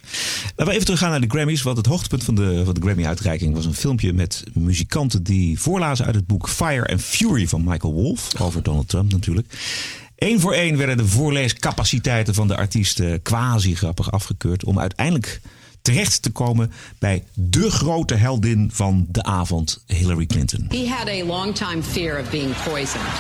Laten 0.45 0.67
we 0.67 0.73
even 0.73 0.85
teruggaan 0.85 1.11
naar 1.11 1.21
de 1.21 1.29
Grammys. 1.29 1.63
Want 1.63 1.77
het 1.77 1.87
hoogtepunt 1.87 2.25
van 2.25 2.35
de, 2.35 2.63
van 2.65 2.75
de 2.75 2.81
Grammy-uitreiking 2.81 3.55
was 3.55 3.65
een 3.65 3.75
filmpje 3.75 4.13
met 4.13 4.45
muzikanten 4.53 5.23
die 5.23 5.61
voorlazen 5.61 6.07
uit 6.07 6.15
het 6.15 6.27
boek 6.27 6.49
Fire 6.49 6.87
and 6.87 7.03
Fury 7.03 7.49
van 7.49 7.65
Michael 7.65 7.93
Wolff. 7.93 8.41
Over 8.41 8.63
Donald 8.63 8.89
Trump 8.89 9.13
natuurlijk. 9.13 9.55
Eén 10.17 10.41
voor 10.41 10.53
één 10.53 10.77
werden 10.77 10.97
de 10.97 11.07
voorleescapaciteiten 11.07 12.35
van 12.35 12.49
de 12.49 12.57
artiesten 12.57 13.23
quasi 13.23 13.75
grappig 13.75 14.11
afgekeurd. 14.11 14.65
Om 14.65 14.79
uiteindelijk 14.79 15.41
terecht 15.89 16.23
te 16.23 16.31
komen 16.31 16.73
bij 16.99 17.25
de 17.35 17.71
grote 17.71 18.15
heldin 18.15 18.71
van 18.73 19.07
de 19.09 19.23
avond, 19.23 19.85
Hillary 19.87 20.27
Clinton. 20.27 20.67
He 20.69 20.89
had 20.89 21.09
a 21.09 21.25
long 21.25 21.55
time 21.55 21.83
fear 21.83 22.21
of 22.21 22.31
being 22.31 22.55
poisoned. 22.65 23.13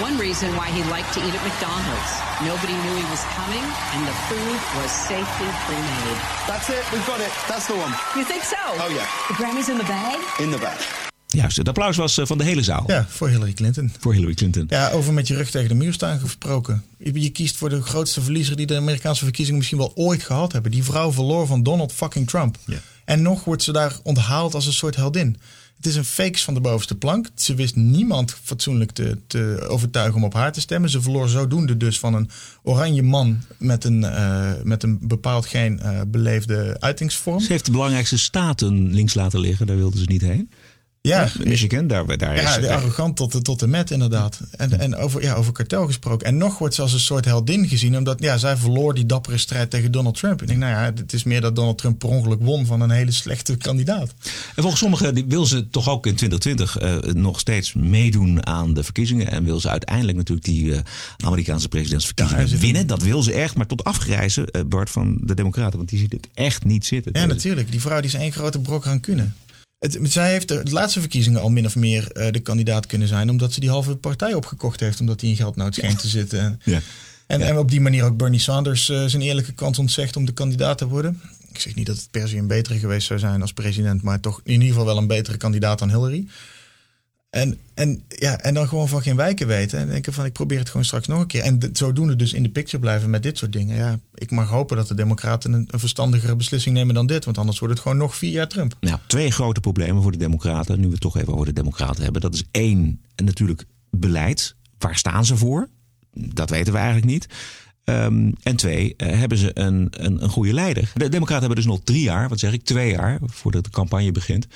One 0.00 0.16
reason 0.18 0.48
why 0.54 0.66
he 0.76 0.82
liked 0.94 1.12
to 1.12 1.20
eat 1.26 1.34
at 1.34 1.42
McDonald's. 1.48 2.10
Nobody 2.40 2.72
knew 2.82 2.94
he 3.02 3.08
was 3.10 3.22
coming, 3.40 3.64
and 3.94 4.02
the 4.10 4.16
food 4.28 4.60
was 4.80 4.90
safely 4.90 5.50
pre-made. 5.66 6.18
That's 6.46 6.68
it. 6.68 6.84
We've 6.92 7.06
got 7.06 7.20
it. 7.20 7.32
That's 7.48 7.66
the 7.66 7.76
one. 7.76 7.92
You 8.16 8.24
think 8.24 8.42
so? 8.44 8.62
Oh 8.84 8.90
yeah, 8.98 9.06
The 9.28 9.34
Grammy's 9.34 9.68
in 9.68 9.78
the 9.78 9.84
bag? 9.84 10.18
in 10.40 10.50
the 10.50 10.58
bag. 10.58 11.03
Juist, 11.34 11.56
het 11.56 11.68
applaus 11.68 11.96
was 11.96 12.18
eh, 12.18 12.26
van 12.26 12.38
de 12.38 12.44
hele 12.44 12.62
zaal 12.62 12.84
Ja, 12.86 13.06
voor 13.08 13.28
Hillary 13.28 13.52
Clinton. 13.52 13.92
voor 13.98 14.12
Hillary 14.12 14.34
Clinton. 14.34 14.66
Ja, 14.68 14.90
over 14.90 15.12
met 15.12 15.28
je 15.28 15.34
rug 15.36 15.50
tegen 15.50 15.68
de 15.68 15.74
muur 15.74 15.92
staan 15.92 16.18
gesproken. 16.20 16.84
Je, 16.98 17.20
je 17.20 17.30
kiest 17.30 17.56
voor 17.56 17.68
de 17.68 17.82
grootste 17.82 18.20
verliezer 18.20 18.56
die 18.56 18.66
de 18.66 18.76
Amerikaanse 18.76 19.24
verkiezingen 19.24 19.58
misschien 19.58 19.78
wel 19.78 19.92
ooit 19.94 20.22
gehad 20.22 20.52
hebben. 20.52 20.70
Die 20.70 20.84
vrouw 20.84 21.12
verloor 21.12 21.46
van 21.46 21.62
Donald 21.62 21.92
fucking 21.92 22.28
Trump. 22.28 22.56
Ja. 22.66 22.78
En 23.04 23.22
nog 23.22 23.44
wordt 23.44 23.62
ze 23.62 23.72
daar 23.72 23.96
onthaald 24.02 24.54
als 24.54 24.66
een 24.66 24.72
soort 24.72 24.96
heldin. 24.96 25.36
Het 25.76 25.86
is 25.86 25.96
een 25.96 26.04
fakes 26.04 26.44
van 26.44 26.54
de 26.54 26.60
bovenste 26.60 26.94
plank. 26.94 27.28
Ze 27.34 27.54
wist 27.54 27.76
niemand 27.76 28.36
fatsoenlijk 28.42 28.90
te, 28.90 29.18
te 29.26 29.64
overtuigen 29.68 30.16
om 30.16 30.24
op 30.24 30.34
haar 30.34 30.52
te 30.52 30.60
stemmen. 30.60 30.90
Ze 30.90 31.02
verloor 31.02 31.28
zodoende 31.28 31.76
dus 31.76 31.98
van 31.98 32.14
een 32.14 32.30
oranje 32.62 33.02
man 33.02 33.42
met 33.58 33.84
een, 33.84 34.04
eh, 34.04 34.50
met 34.62 34.82
een 34.82 34.98
bepaald 35.02 35.46
geen 35.46 35.80
eh, 35.80 36.00
beleefde 36.06 36.76
uitingsvorm. 36.80 37.40
Ze 37.40 37.52
heeft 37.52 37.64
de 37.64 37.70
belangrijkste 37.70 38.18
staten 38.18 38.94
links 38.94 39.14
laten 39.14 39.40
liggen, 39.40 39.66
daar 39.66 39.76
wilden 39.76 39.98
ze 39.98 40.04
niet 40.08 40.22
heen. 40.22 40.50
Ja, 41.08 41.28
Michigan, 41.44 41.86
daar, 41.86 42.16
daar 42.18 42.36
Ja, 42.36 42.56
is 42.56 42.60
de 42.60 42.74
arrogant 42.74 43.16
tot, 43.16 43.32
de- 43.32 43.42
tot 43.42 43.62
en 43.62 43.70
met 43.70 43.90
inderdaad. 43.90 44.40
En, 44.56 44.78
en 44.80 44.96
over, 44.96 45.22
ja, 45.22 45.34
over 45.34 45.52
kartel 45.52 45.86
gesproken. 45.86 46.26
En 46.26 46.36
nog 46.36 46.58
wordt 46.58 46.74
ze 46.74 46.82
als 46.82 46.92
een 46.92 47.00
soort 47.00 47.24
heldin 47.24 47.68
gezien. 47.68 47.96
Omdat 47.96 48.20
ja, 48.22 48.36
zij 48.38 48.56
verloor 48.56 48.94
die 48.94 49.06
dappere 49.06 49.38
strijd 49.38 49.70
tegen 49.70 49.92
Donald 49.92 50.16
Trump. 50.18 50.40
Ik 50.42 50.46
denk, 50.48 50.58
nou 50.60 50.72
ja, 50.72 50.92
het 51.00 51.12
is 51.12 51.22
meer 51.24 51.40
dat 51.40 51.56
Donald 51.56 51.78
Trump 51.78 51.98
per 51.98 52.08
ongeluk 52.08 52.38
won 52.42 52.66
van 52.66 52.80
een 52.80 52.90
hele 52.90 53.10
slechte 53.10 53.56
kandidaat. 53.56 54.14
En 54.54 54.62
volgens 54.62 54.78
sommigen 54.78 55.28
wil 55.28 55.46
ze 55.46 55.68
toch 55.68 55.88
ook 55.88 56.06
in 56.06 56.14
2020 56.14 56.78
eh, 56.78 57.12
nog 57.14 57.40
steeds 57.40 57.72
meedoen 57.74 58.46
aan 58.46 58.74
de 58.74 58.84
verkiezingen. 58.84 59.30
En 59.30 59.44
wil 59.44 59.60
ze 59.60 59.68
uiteindelijk 59.70 60.16
natuurlijk 60.16 60.46
die 60.46 60.74
eh, 60.74 60.80
Amerikaanse 61.24 61.68
presidentsverkiezingen 61.68 62.48
Ja, 62.48 62.56
winnen. 62.58 62.86
Dat 62.86 63.02
wil 63.02 63.22
ze 63.22 63.32
echt, 63.32 63.56
maar 63.56 63.66
tot 63.66 63.84
afgrijzen, 63.84 64.46
eh, 64.50 64.62
Bart, 64.66 64.90
van 64.90 65.18
de 65.20 65.34
Democraten. 65.34 65.76
Want 65.76 65.88
die 65.90 65.98
ziet 65.98 66.12
het 66.12 66.28
echt 66.34 66.64
niet 66.64 66.86
zitten. 66.86 67.12
Ja, 67.14 67.26
natuurlijk. 67.26 67.70
Die 67.70 67.80
vrouw 67.80 68.00
die 68.00 68.10
is 68.10 68.14
één 68.14 68.32
grote 68.32 68.60
brok 68.60 68.84
rancune. 68.84 69.28
Het, 69.84 69.98
zij 70.02 70.30
heeft 70.30 70.48
de, 70.48 70.62
laatste 70.70 71.00
verkiezingen 71.00 71.40
al 71.40 71.50
min 71.50 71.66
of 71.66 71.76
meer 71.76 72.12
eh, 72.12 72.32
de 72.32 72.40
kandidaat 72.40 72.86
kunnen 72.86 73.08
zijn. 73.08 73.30
Omdat 73.30 73.52
ze 73.52 73.60
die 73.60 73.70
halve 73.70 73.96
partij 73.96 74.34
opgekocht 74.34 74.80
heeft. 74.80 75.00
Omdat 75.00 75.20
hij 75.20 75.30
in 75.30 75.36
geldnood 75.36 75.74
scheen 75.74 75.96
te 75.96 76.08
zitten. 76.08 76.40
En, 76.40 76.60
Ja. 76.64 76.80
en, 77.26 77.40
en 77.40 77.58
op 77.58 77.70
die 77.70 77.80
manier 77.80 78.04
ook 78.04 78.16
Bernie 78.16 78.40
Sanders 78.40 78.88
eh, 78.88 79.04
zijn 79.04 79.22
eerlijke 79.22 79.52
kans 79.52 79.78
ontzegt 79.78 80.16
om 80.16 80.24
de 80.24 80.32
kandidaat 80.32 80.78
te 80.78 80.88
worden. 80.88 81.20
Ik 81.52 81.60
zeg 81.60 81.74
niet 81.74 81.86
dat 81.86 81.96
het 81.96 82.10
per 82.10 82.28
se 82.28 82.36
een 82.36 82.46
betere 82.46 82.78
geweest 82.78 83.06
zou 83.06 83.18
zijn 83.18 83.40
als 83.40 83.52
president. 83.52 84.02
Maar 84.02 84.20
toch 84.20 84.40
in 84.44 84.52
ieder 84.52 84.68
geval 84.68 84.84
wel 84.84 84.96
een 84.96 85.06
betere 85.06 85.36
kandidaat 85.36 85.78
dan 85.78 85.88
Hillary. 85.88 86.26
En, 87.34 87.58
en, 87.74 88.02
ja, 88.08 88.38
en 88.40 88.54
dan 88.54 88.68
gewoon 88.68 88.88
van 88.88 89.02
geen 89.02 89.16
wijken 89.16 89.46
weten. 89.46 89.78
En 89.78 89.88
denken 89.88 90.12
van 90.12 90.24
ik 90.24 90.32
probeer 90.32 90.58
het 90.58 90.68
gewoon 90.68 90.84
straks 90.84 91.06
nog 91.06 91.20
een 91.20 91.26
keer. 91.26 91.42
En 91.42 91.58
de- 91.58 91.70
zodoende 91.72 92.16
dus 92.16 92.32
in 92.32 92.42
de 92.42 92.48
picture 92.48 92.78
blijven 92.78 93.10
met 93.10 93.22
dit 93.22 93.38
soort 93.38 93.52
dingen. 93.52 93.76
Ja, 93.76 93.98
ik 94.14 94.30
mag 94.30 94.48
hopen 94.48 94.76
dat 94.76 94.88
de 94.88 94.94
Democraten 94.94 95.52
een, 95.52 95.68
verstandigere 95.70 96.36
beslissing 96.36 96.74
nemen 96.74 96.94
dan 96.94 97.06
dit. 97.06 97.24
Want 97.24 97.38
anders 97.38 97.58
wordt 97.58 97.74
het 97.74 97.82
gewoon 97.82 97.98
nog 97.98 98.16
vier 98.16 98.30
jaar 98.30 98.48
Trump. 98.48 98.76
Nou, 98.80 98.98
twee 99.06 99.30
grote 99.30 99.60
problemen 99.60 100.02
voor 100.02 100.12
de 100.12 100.18
Democraten. 100.18 100.80
Nu 100.80 100.86
we 100.86 100.92
het 100.92 101.00
toch 101.00 101.16
even 101.16 101.32
over 101.32 101.46
de 101.46 101.52
Democraten 101.52 102.02
hebben. 102.02 102.20
Dat 102.20 102.34
is 102.34 102.44
één, 102.50 103.00
natuurlijk 103.16 103.64
beleid. 103.90 104.54
Waar 104.78 104.96
staan 104.96 105.24
ze 105.24 105.36
voor? 105.36 105.68
Dat 106.12 106.50
weten 106.50 106.72
we 106.72 106.78
eigenlijk 106.78 107.08
niet. 107.08 107.26
Ehm, 107.84 108.32
en 108.42 108.56
twee, 108.56 108.94
eh, 108.96 109.18
hebben 109.18 109.38
ze 109.38 109.50
een, 109.58 109.88
een, 109.90 110.22
een 110.22 110.28
goede 110.28 110.52
leider? 110.52 110.92
De 110.94 111.08
Democraten 111.08 111.46
hebben 111.46 111.64
dus 111.64 111.72
nog 111.72 111.80
drie 111.84 112.02
jaar, 112.02 112.28
wat 112.28 112.38
zeg 112.38 112.52
ik, 112.52 112.64
twee 112.64 112.90
jaar 112.90 113.18
voordat 113.26 113.64
de 113.64 113.70
campagne 113.70 114.12
begint. 114.12 114.46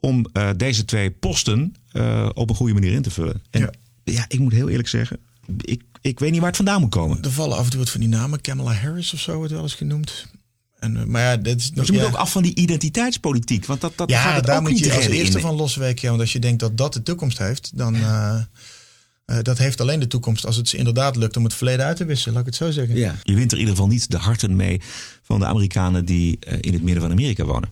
Om 0.00 0.26
eh, 0.32 0.50
deze 0.56 0.84
twee 0.84 1.10
posten 1.10 1.74
eh, 1.92 2.28
op 2.34 2.50
een 2.50 2.56
goede 2.56 2.74
manier 2.74 2.92
in 2.92 3.02
te 3.02 3.10
vullen. 3.10 3.42
En 3.50 3.60
ja. 3.60 3.70
Ja. 4.04 4.24
ik 4.28 4.38
moet 4.38 4.52
heel 4.52 4.68
eerlijk 4.68 4.88
zeggen, 4.88 5.18
ik, 5.60 5.82
ik 6.00 6.18
weet 6.18 6.30
niet 6.30 6.38
waar 6.38 6.48
het 6.48 6.56
vandaan 6.56 6.80
moet 6.80 6.90
komen. 6.90 7.22
Er 7.22 7.32
vallen 7.32 7.56
af 7.56 7.64
en 7.64 7.70
toe 7.70 7.78
wat 7.78 7.90
van 7.90 8.00
die 8.00 8.08
namen. 8.08 8.40
Kamala 8.40 8.72
Harris 8.72 9.12
of 9.12 9.20
zo 9.20 9.36
wordt 9.36 9.52
wel 9.52 9.62
eens 9.62 9.74
genoemd. 9.74 10.26
En, 10.78 10.96
eh, 10.96 11.04
maar 11.04 11.22
ja, 11.22 11.36
dat 11.36 11.56
is 11.56 11.64
ze 11.64 11.72
ja. 11.74 11.82
moeten 11.92 12.06
ook 12.06 12.14
af 12.14 12.32
van 12.32 12.42
die 12.42 12.54
identiteitspolitiek. 12.54 13.66
Want 13.66 13.80
dat, 13.80 13.92
dat 13.96 14.10
ja, 14.10 14.20
gaat 14.20 14.36
het 14.36 14.44
daar 14.44 14.56
ook 14.56 14.62
moet 14.62 14.70
niet 14.70 14.84
je 14.84 14.94
als 14.94 15.06
in 15.06 15.12
eerste 15.12 15.40
van 15.40 15.54
losweken. 15.54 16.02
Ja, 16.02 16.08
want 16.08 16.20
als 16.20 16.32
je 16.32 16.38
denkt 16.38 16.60
dat 16.60 16.76
dat 16.76 16.92
de 16.92 17.02
toekomst 17.02 17.38
heeft, 17.38 17.70
dan. 17.74 17.94
eh, 17.94 18.40
dat 19.42 19.58
heeft 19.58 19.80
alleen 19.80 20.00
de 20.00 20.06
toekomst 20.06 20.46
als 20.46 20.56
het 20.56 20.72
inderdaad 20.72 21.16
lukt 21.16 21.36
om 21.36 21.44
het 21.44 21.54
verleden 21.54 21.86
uit 21.86 21.96
te 21.96 22.04
wissen, 22.04 22.32
laat 22.32 22.40
ik 22.40 22.46
het 22.46 22.56
zo 22.56 22.70
zeggen. 22.70 22.96
Ja. 22.96 23.14
Je 23.22 23.34
wint 23.34 23.52
er 23.52 23.58
in 23.58 23.62
ieder 23.62 23.74
geval 23.76 23.90
niet 23.90 24.10
de 24.10 24.16
harten 24.16 24.56
mee 24.56 24.80
van 25.22 25.38
de 25.38 25.46
Amerikanen 25.46 26.04
die 26.04 26.38
in 26.60 26.72
het 26.72 26.82
midden 26.82 27.02
van 27.02 27.10
Amerika 27.10 27.44
wonen. 27.44 27.68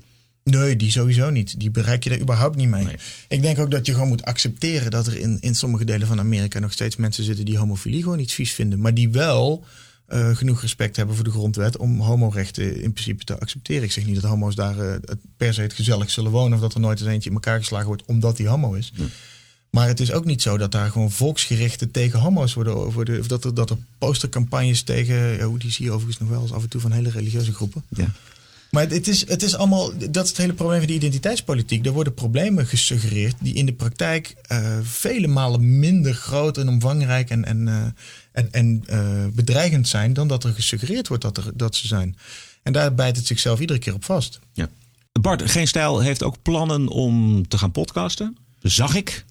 Nee, 0.50 0.76
die 0.76 0.90
sowieso 0.90 1.30
niet. 1.30 1.60
Die 1.60 1.70
bereik 1.70 2.04
je 2.04 2.10
er 2.10 2.20
überhaupt 2.20 2.56
niet 2.56 2.68
mee. 2.68 2.86
Ik 3.28 3.42
denk 3.42 3.58
ook 3.58 3.70
dat 3.70 3.86
je 3.86 3.92
gewoon 3.92 4.08
moet 4.08 4.24
accepteren 4.24 4.90
dat 4.90 5.06
er 5.06 5.16
in, 5.16 5.38
in 5.40 5.54
sommige 5.54 5.84
delen 5.84 6.06
van 6.06 6.18
Amerika 6.18 6.58
nog 6.58 6.72
steeds 6.72 6.96
mensen 6.96 7.24
zitten 7.24 7.44
die 7.44 7.58
homofilie 7.58 8.02
gewoon 8.02 8.18
iets 8.18 8.34
vies 8.34 8.52
vinden. 8.52 8.80
Maar 8.80 8.94
die 8.94 9.10
wel 9.10 9.64
eh, 10.06 10.36
genoeg 10.36 10.60
respect 10.60 10.96
hebben 10.96 11.14
voor 11.14 11.24
de 11.24 11.30
grondwet 11.30 11.76
om 11.76 12.00
homorechten 12.00 12.82
in 12.82 12.92
principe 12.92 13.24
te 13.24 13.38
accepteren. 13.38 13.82
Ik 13.82 13.92
zeg 13.92 14.06
niet 14.06 14.14
dat 14.20 14.30
homo's 14.30 14.54
daar 14.54 14.78
eh, 14.78 14.96
per 15.36 15.54
se 15.54 15.60
het 15.60 15.72
gezellig 15.72 16.10
zullen 16.10 16.30
wonen 16.30 16.54
of 16.54 16.60
dat 16.60 16.74
er 16.74 16.80
nooit 16.80 17.00
eens 17.00 17.08
eentje 17.08 17.28
in 17.28 17.34
elkaar 17.34 17.58
geslagen 17.58 17.86
wordt 17.86 18.04
omdat 18.04 18.36
die 18.36 18.48
homo 18.48 18.72
is. 18.72 18.92
Maar 19.70 19.88
het 19.88 20.00
is 20.00 20.12
ook 20.12 20.24
niet 20.24 20.42
zo 20.42 20.56
dat 20.56 20.72
daar 20.72 20.90
gewoon 20.90 21.10
volksgerichten 21.10 21.90
tegen 21.90 22.18
homo's 22.18 22.54
worden. 22.54 22.92
worden 22.92 23.20
of 23.20 23.26
dat 23.26 23.44
er, 23.44 23.54
dat 23.54 23.70
er 23.70 23.76
postercampagnes 23.98 24.82
tegen. 24.82 25.16
Ja, 25.16 25.48
die 25.58 25.70
zie 25.70 25.84
je 25.84 25.90
overigens 25.90 26.18
nog 26.18 26.28
wel 26.28 26.42
eens 26.42 26.52
af 26.52 26.62
en 26.62 26.68
toe 26.68 26.80
van 26.80 26.92
hele 26.92 27.10
religieuze 27.10 27.52
groepen. 27.52 27.82
Ja. 27.88 28.12
Maar 28.76 28.88
het- 28.88 29.08
is, 29.08 29.28
het 29.28 29.42
is 29.42 29.54
allemaal. 29.56 29.92
Dat 30.10 30.24
is 30.24 30.28
het 30.30 30.38
hele 30.38 30.52
probleem 30.52 30.78
van 30.78 30.86
die 30.86 30.96
identiteitspolitiek. 30.96 31.86
Er 31.86 31.92
worden 31.92 32.14
problemen 32.14 32.66
gesuggereerd 32.66 33.34
die 33.40 33.54
in 33.54 33.66
de 33.66 33.72
praktijk 33.72 34.34
eh, 34.42 34.78
vele 34.82 35.26
malen 35.26 35.78
minder 35.78 36.14
groot 36.14 36.58
en 36.58 36.68
omvangrijk 36.68 37.30
en, 37.30 37.44
en, 37.44 37.68
eh, 37.68 37.82
en, 38.32 38.52
en 38.52 38.82
eh, 38.86 39.26
bedreigend 39.32 39.88
zijn 39.88 40.12
dan 40.12 40.28
dat 40.28 40.44
er 40.44 40.52
gesuggereerd 40.52 41.08
wordt 41.08 41.22
dat, 41.22 41.36
er, 41.36 41.44
dat 41.54 41.76
ze 41.76 41.86
zijn. 41.86 42.16
En 42.62 42.72
daar 42.72 42.94
bijt 42.94 43.16
het 43.16 43.26
zichzelf 43.26 43.60
iedere 43.60 43.78
keer 43.78 43.94
op 43.94 44.04
vast. 44.04 44.38
Ja. 44.52 44.68
Bart, 45.20 45.50
Geen 45.50 45.68
Stijl 45.68 46.00
heeft 46.00 46.22
ook 46.22 46.42
plannen 46.42 46.88
om 46.88 47.48
te 47.48 47.58
gaan 47.58 47.72
podcasten. 47.72 48.36
Zag 48.62 48.94
ik. 48.94 49.24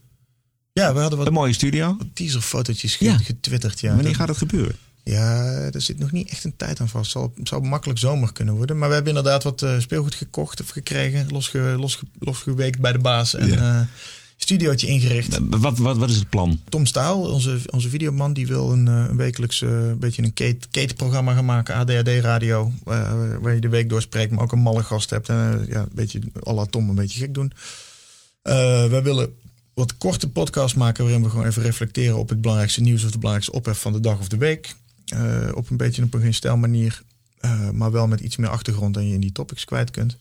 Ja, 0.73 0.93
we 0.93 0.99
hadden 0.99 1.17
wat 1.17 1.27
Een 1.27 1.33
mooie 1.33 1.53
studio. 1.53 1.97
teaserfotootjes 2.13 2.95
getwitterd. 2.95 3.79
Ja. 3.79 3.95
Wanneer 3.95 4.15
gaat 4.15 4.27
het 4.27 4.37
gebeuren? 4.37 4.75
Ja, 5.07 5.43
er 5.71 5.81
zit 5.81 5.99
nog 5.99 6.11
niet 6.11 6.29
echt 6.29 6.43
een 6.43 6.55
tijd 6.57 6.79
aan 6.79 6.89
vast. 6.89 7.11
Zal, 7.11 7.33
zal 7.43 7.59
makkelijk 7.59 7.99
zomer 7.99 8.33
kunnen 8.33 8.55
worden. 8.55 8.77
Maar 8.77 8.87
we 8.87 8.93
hebben 8.95 9.15
inderdaad 9.15 9.43
wat 9.43 9.61
eh, 9.61 9.79
speelgoed 9.79 10.15
gekocht 10.15 10.61
of 10.61 10.69
gekregen. 10.69 11.27
Losge, 11.31 11.59
losge, 11.59 12.05
losgeweekt 12.19 12.79
bij 12.79 12.91
de 12.91 12.99
baas. 12.99 13.33
En 13.35 13.47
Ja. 13.47 13.79
eh 13.81 13.87
studiootje 14.37 14.87
ingericht. 14.87 15.39
Wat, 15.49 15.77
wat, 15.77 15.97
wat 15.97 16.09
is 16.09 16.15
het 16.15 16.29
plan? 16.29 16.59
Tom 16.69 16.85
Staal, 16.85 17.21
onze, 17.21 17.59
onze 17.71 17.89
videoman, 17.89 18.33
die 18.33 18.47
wil 18.47 18.71
een, 18.71 18.87
eh, 18.87 19.05
een 19.09 19.17
wekelijks 19.17 19.61
eh, 19.61 19.91
beetje 19.97 20.23
een 20.23 20.33
kate-programma 20.71 21.33
gaan 21.33 21.45
maken. 21.45 21.75
ADHD-radio. 21.75 22.71
waar 23.41 23.53
je 23.53 23.59
de 23.61 23.69
week 23.69 23.89
doorspreekt, 23.89 24.31
maar 24.31 24.43
ook 24.43 24.51
een 24.51 24.59
malle 24.59 24.83
gast 24.83 25.09
hebt. 25.09 25.29
En 25.29 25.65
ja, 25.69 25.79
een 25.81 25.89
beetje 25.93 26.19
à 26.47 26.53
la 26.53 26.65
Tom 26.65 26.89
een 26.89 26.95
beetje 26.95 27.19
gek 27.19 27.33
doen. 27.33 27.51
Wij 28.89 29.03
willen 29.03 29.33
wat 29.73 29.97
korte 29.97 30.29
podcast 30.29 30.75
maken 30.75 31.03
waarin 31.03 31.23
we 31.23 31.29
gewoon 31.29 31.45
even 31.45 31.61
reflecteren 31.61 32.17
op 32.17 32.29
het 32.29 32.41
belangrijkste 32.41 32.81
nieuws 32.81 33.03
of 33.03 33.11
de 33.11 33.17
belangrijkste 33.17 33.57
ophef 33.57 33.79
van 33.81 33.93
de 33.93 33.99
dag 33.99 34.19
of 34.19 34.27
de 34.27 34.37
week. 34.37 34.75
Eh, 35.05 35.55
op 35.55 35.69
een 35.69 35.77
beetje 35.77 36.03
op 36.03 36.13
een 36.13 36.21
geen 36.21 36.33
stijl 36.33 36.57
manier, 36.57 37.01
eh, 37.39 37.69
maar 37.69 37.91
wel 37.91 38.07
met 38.07 38.19
iets 38.19 38.37
meer 38.37 38.49
achtergrond 38.49 38.93
dan 38.93 39.07
je 39.07 39.13
in 39.13 39.21
die 39.21 39.31
topics 39.31 39.65
kwijt 39.65 39.91
kunt. 39.91 40.17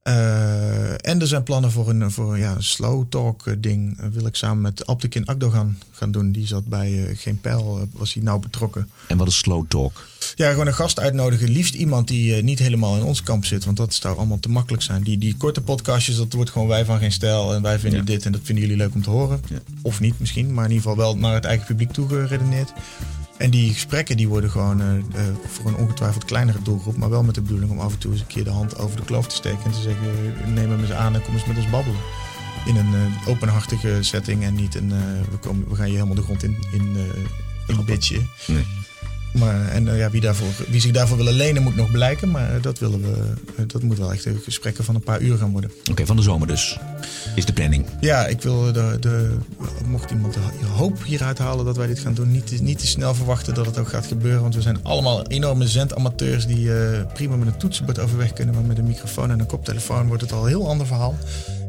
Eh, 0.00 1.06
en 1.06 1.20
er 1.20 1.26
zijn 1.26 1.42
plannen 1.42 1.70
voor 1.70 1.88
een, 1.88 2.10
voor, 2.10 2.38
ja, 2.38 2.54
een 2.54 2.62
slow 2.62 3.04
talk 3.08 3.62
ding. 3.62 4.00
Wil 4.12 4.26
ik 4.26 4.34
samen 4.34 4.60
met 4.62 4.86
Abdekin 4.86 5.26
Akdogan 5.26 5.76
gaan 5.90 6.10
doen. 6.10 6.32
Die 6.32 6.46
zat 6.46 6.66
bij 6.66 7.14
Geen 7.16 7.40
Pijl, 7.40 7.88
was 7.92 8.14
hij 8.14 8.22
nou 8.22 8.40
betrokken. 8.40 8.88
En 9.06 9.16
wat 9.16 9.28
is 9.28 9.38
slow 9.38 9.64
talk? 9.68 10.06
Ja, 10.34 10.50
gewoon 10.50 10.66
een 10.66 10.74
gast 10.74 11.00
uitnodigen. 11.00 11.50
Liefst 11.50 11.74
iemand 11.74 12.08
die 12.08 12.42
niet 12.42 12.58
helemaal 12.58 12.96
in 12.96 13.02
ons 13.02 13.22
kamp 13.22 13.44
zit. 13.44 13.64
Want 13.64 13.76
dat 13.76 13.94
zou 13.94 14.16
allemaal 14.16 14.40
te 14.40 14.50
makkelijk 14.50 14.82
zijn. 14.82 15.02
Die, 15.02 15.18
die 15.18 15.36
korte 15.36 15.60
podcastjes, 15.60 16.16
dat 16.16 16.32
wordt 16.32 16.50
gewoon 16.50 16.68
wij 16.68 16.84
van 16.84 16.98
geen 16.98 17.12
stijl. 17.12 17.54
En 17.54 17.62
wij 17.62 17.78
vinden 17.78 18.04
dit 18.04 18.24
en 18.24 18.32
dat 18.32 18.40
vinden 18.44 18.64
jullie 18.64 18.78
leuk 18.78 18.94
om 18.94 19.02
te 19.02 19.10
horen. 19.10 19.40
Of 19.82 20.00
niet 20.00 20.18
misschien, 20.20 20.54
maar 20.54 20.64
in 20.64 20.70
ieder 20.70 20.88
geval 20.88 21.04
wel 21.04 21.16
naar 21.16 21.34
het 21.34 21.44
eigen 21.44 21.66
publiek 21.66 21.92
toe 21.92 22.08
geredeneerd. 22.08 22.72
En 23.40 23.50
die 23.50 23.72
gesprekken 23.72 24.16
die 24.16 24.28
worden 24.28 24.50
gewoon 24.50 24.80
eh, 24.80 24.96
eh, 24.96 25.34
voor 25.46 25.70
een 25.70 25.76
ongetwijfeld 25.76 26.24
kleinere 26.24 26.62
doelgroep. 26.62 26.96
Maar 26.96 27.10
wel 27.10 27.22
met 27.22 27.34
de 27.34 27.40
bedoeling 27.40 27.70
om 27.70 27.80
af 27.80 27.92
en 27.92 27.98
toe 27.98 28.12
eens 28.12 28.20
een 28.20 28.26
keer 28.26 28.44
de 28.44 28.50
hand 28.50 28.78
over 28.78 28.96
de 28.96 29.04
kloof 29.04 29.26
te 29.26 29.34
steken. 29.34 29.64
En 29.64 29.70
te 29.70 29.80
zeggen, 29.80 30.06
eh, 30.06 30.46
neem 30.46 30.70
hem 30.70 30.80
eens 30.80 30.92
aan 30.92 31.14
en 31.14 31.22
kom 31.22 31.34
eens 31.34 31.44
met 31.44 31.56
ons 31.56 31.70
babbelen. 31.70 32.00
In 32.66 32.76
een 32.76 33.12
openhartige 33.26 33.98
setting 34.00 34.42
en 34.42 34.54
niet 34.54 34.74
een, 34.74 34.88
we, 35.30 35.36
komen, 35.40 35.68
we 35.68 35.74
gaan 35.74 35.86
je 35.86 35.94
helemaal 35.94 36.14
de 36.14 36.22
grond 36.22 36.42
in, 36.42 36.56
in, 36.72 36.96
in 37.66 37.84
bitchen. 37.84 38.28
Nee. 38.46 38.64
Maar, 39.32 39.68
en 39.68 39.88
eh, 39.88 39.98
ja, 39.98 40.10
wie, 40.10 40.20
daarvoor, 40.20 40.46
wie 40.68 40.80
zich 40.80 40.90
daarvoor 40.90 41.16
willen 41.16 41.32
lenen 41.34 41.62
moet 41.62 41.76
nog 41.76 41.90
blijken. 41.90 42.30
Maar 42.30 42.54
eh, 42.54 42.62
dat, 42.62 42.78
willen 42.78 43.00
we, 43.02 43.14
eh, 43.56 43.64
dat 43.66 43.82
moet 43.82 43.98
wel 43.98 44.12
echt 44.12 44.24
een 44.24 44.40
gesprekken 44.44 44.84
van 44.84 44.94
een 44.94 45.00
paar 45.00 45.20
uur 45.20 45.36
gaan 45.38 45.50
worden. 45.52 45.70
Oké, 45.90 46.06
van 46.06 46.16
de 46.16 46.22
zomer 46.22 46.46
dus. 46.46 46.78
Is 47.34 47.44
de 47.44 47.52
planning. 47.52 47.86
Ja, 48.00 48.26
ik 48.26 48.42
wil 48.42 48.72
de, 48.72 48.96
de, 49.00 49.36
mocht 49.86 50.10
iemand 50.10 50.34
de 50.34 50.40
hoop 50.74 51.04
hieruit 51.04 51.38
halen 51.38 51.64
dat 51.64 51.76
wij 51.76 51.86
dit 51.86 51.98
gaan 51.98 52.14
doen, 52.14 52.30
niet, 52.30 52.46
te- 52.46 52.62
niet 52.62 52.78
te 52.78 52.86
snel 52.86 53.14
verwachten 53.14 53.54
dat 53.54 53.66
het 53.66 53.78
ook 53.78 53.88
gaat 53.88 54.06
gebeuren. 54.06 54.42
Want 54.42 54.54
we 54.54 54.60
zijn 54.62 54.78
allemaal 54.82 55.26
enorme 55.26 55.68
zendamateurs 55.68 56.46
die 56.46 56.70
prima 57.14 57.36
met 57.36 57.46
een 57.48 57.56
toetsenbord 57.56 57.98
overweg 57.98 58.32
kunnen. 58.32 58.54
Maar 58.54 58.64
met 58.64 58.78
een 58.78 58.86
microfoon 58.86 59.30
en 59.30 59.40
een 59.40 59.46
koptelefoon 59.46 60.06
wordt 60.06 60.22
het 60.22 60.32
al 60.32 60.42
een 60.42 60.48
heel 60.48 60.68
ander 60.68 60.86
verhaal. 60.86 61.16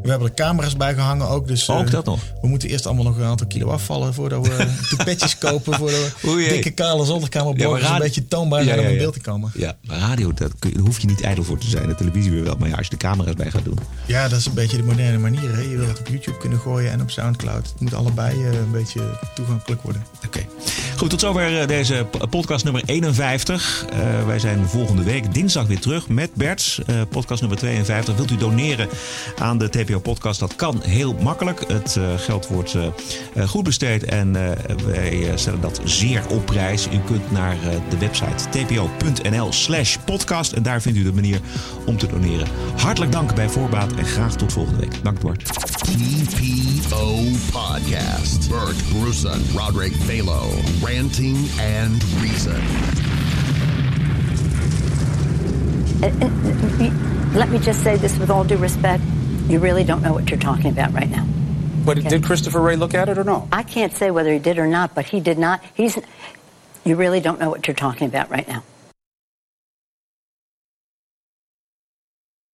We 0.03 0.09
hebben 0.09 0.27
er 0.27 0.33
camera's 0.33 0.77
bij 0.77 0.93
gehangen 0.93 1.27
ook. 1.27 1.47
Dus, 1.47 1.67
eh, 1.67 1.77
Ook 1.77 1.91
dat 1.91 2.05
nog? 2.05 2.19
We 2.41 2.47
moeten 2.47 2.69
eerst 2.69 2.85
allemaal 2.85 3.03
nog 3.03 3.17
een 3.17 3.23
aantal 3.23 3.47
kilo 3.47 3.67
afvallen 3.69 4.13
voordat 4.13 4.47
we 4.47 4.67
toepetjes 4.89 5.37
kopen. 5.37 5.73
Voordat 5.77 5.99
we 6.21 6.27
Oei, 6.29 6.47
dikke 6.47 6.71
kale 6.71 7.05
zolderkamer 7.05 7.57
Ja, 7.59 7.65
boven 7.67 7.91
een 7.93 7.99
beetje 7.99 8.27
toonbaar 8.27 8.59
Ja, 8.59 8.65
zijn 8.65 8.77
om 8.79 8.83
ja, 8.83 8.89
in 8.89 8.95
ja. 8.95 9.01
beeld 9.01 9.13
te 9.13 9.21
komen. 9.21 9.51
Ja, 9.53 9.77
maar 9.83 9.97
radio, 9.97 10.33
dat 10.33 10.51
kun 10.59 10.69
je- 10.69 10.75
daar 10.75 10.85
hoef 10.85 10.99
je 10.99 11.07
niet 11.07 11.21
ijdel 11.21 11.43
voor 11.43 11.57
te 11.57 11.67
zijn. 11.67 11.87
De 11.87 11.95
televisie 11.95 12.31
weer 12.31 12.43
wel, 12.43 12.55
maar 12.59 12.69
ja, 12.69 12.75
als 12.75 12.85
je 12.85 12.91
de 12.91 12.97
camera's 12.97 13.33
bij 13.35 13.51
gaat 13.51 13.63
doen. 13.65 13.77
Ja, 14.05 14.27
dat 14.27 14.39
is 14.39 14.45
een 14.45 14.53
beetje 14.53 14.77
de 14.77 14.83
moderne 14.83 15.17
manier. 15.17 15.53
Hè? 15.55 15.61
Je 15.61 15.77
wil 15.77 15.87
het 15.87 15.99
op 15.99 16.07
YouTube 16.07 16.37
kunnen 16.37 16.59
gooien 16.59 16.91
en 16.91 17.01
op 17.01 17.09
Soundcloud. 17.11 17.65
Het 17.71 17.79
moet 17.79 17.93
allebei 17.93 18.45
eh, 18.45 18.53
een 18.53 18.71
beetje 18.71 19.01
toegankelijk 19.35 19.81
worden. 19.81 20.03
Oké. 20.25 20.39
Goed, 21.01 21.09
tot 21.09 21.19
zover 21.19 21.61
eh, 21.61 21.67
deze 21.67 22.05
podcast 22.29 22.63
nummer 22.63 22.81
51. 22.85 23.85
Eh, 23.89 24.25
wij 24.25 24.39
zijn 24.39 24.67
volgende 24.67 25.03
week 25.03 25.33
dinsdag 25.33 25.67
weer 25.67 25.79
terug 25.79 26.09
met 26.09 26.33
Bert. 26.33 26.79
eh, 26.85 27.01
podcast 27.09 27.41
nummer 27.41 27.59
52. 27.59 28.15
Wilt 28.15 28.31
u 28.31 28.37
doneren 28.37 28.89
aan 29.37 29.57
de 29.57 29.69
TPO-podcast? 29.69 30.39
Dat 30.39 30.55
kan 30.55 30.81
heel 30.83 31.13
makkelijk. 31.13 31.63
Het 31.67 31.99
geld 32.17 32.47
wordt 32.47 32.75
goed 33.47 33.63
besteed 33.63 34.03
en 34.03 34.33
wij 34.85 35.31
stellen 35.35 35.61
dat 35.61 35.81
zeer 35.83 36.23
op 36.29 36.45
prijs. 36.45 36.87
U 36.87 36.99
kunt 37.05 37.31
naar 37.31 37.55
de 37.89 37.97
website 37.97 38.49
tpo.nl 38.49 39.51
slash 39.51 39.97
podcast 40.05 40.51
en 40.51 40.63
daar 40.63 40.81
vindt 40.81 40.97
u 40.97 41.03
de 41.03 41.13
manier 41.13 41.39
om 41.85 41.97
te 41.97 42.07
doneren. 42.07 42.47
Hartelijk 42.77 43.11
dank 43.11 43.35
bij 43.35 43.49
voorbaat 43.49 43.93
en 43.93 44.05
graag 44.05 44.35
tot 44.35 44.53
volgende 44.53 44.79
week. 44.79 45.03
Dank 45.03 45.19
Bart. 45.19 45.70
TPO 45.91 47.25
Podcast. 47.51 48.49
Bert 48.49 48.77
Bruson, 48.91 49.41
Roderick 49.55 49.91
Balo, 50.07 50.49
Ranting 50.81 51.35
and 51.59 52.01
Reason. 52.21 52.55
Eh, 56.01 56.11
eh, 56.21 56.85
eh, 56.85 57.35
let 57.35 57.49
me 57.49 57.59
just 57.59 57.83
say 57.83 57.97
this 57.97 58.17
with 58.17 58.29
all 58.29 58.43
due 58.43 58.57
respect. 58.57 59.03
You 59.47 59.59
really 59.59 59.83
don't 59.83 60.01
know 60.01 60.13
what 60.13 60.29
you're 60.29 60.39
talking 60.39 60.71
about 60.71 60.93
right 60.93 61.09
now. 61.09 61.27
But 61.83 62.03
did 62.03 62.23
Christopher 62.23 62.61
Ray 62.61 62.77
look 62.77 62.93
at 62.93 63.09
it 63.09 63.17
or 63.17 63.23
no? 63.23 63.47
I 63.51 63.63
can't 63.63 63.93
say 63.93 64.11
whether 64.11 64.31
he 64.31 64.39
did 64.39 64.57
or 64.59 64.67
not, 64.67 64.95
but 64.95 65.05
he 65.05 65.19
did 65.19 65.37
not. 65.37 65.61
He's. 65.73 65.99
You 66.83 66.95
really 66.95 67.19
don't 67.19 67.39
know 67.39 67.49
what 67.49 67.67
you're 67.67 67.75
talking 67.75 68.07
about 68.07 68.29
right 68.29 68.47
now. 68.47 68.63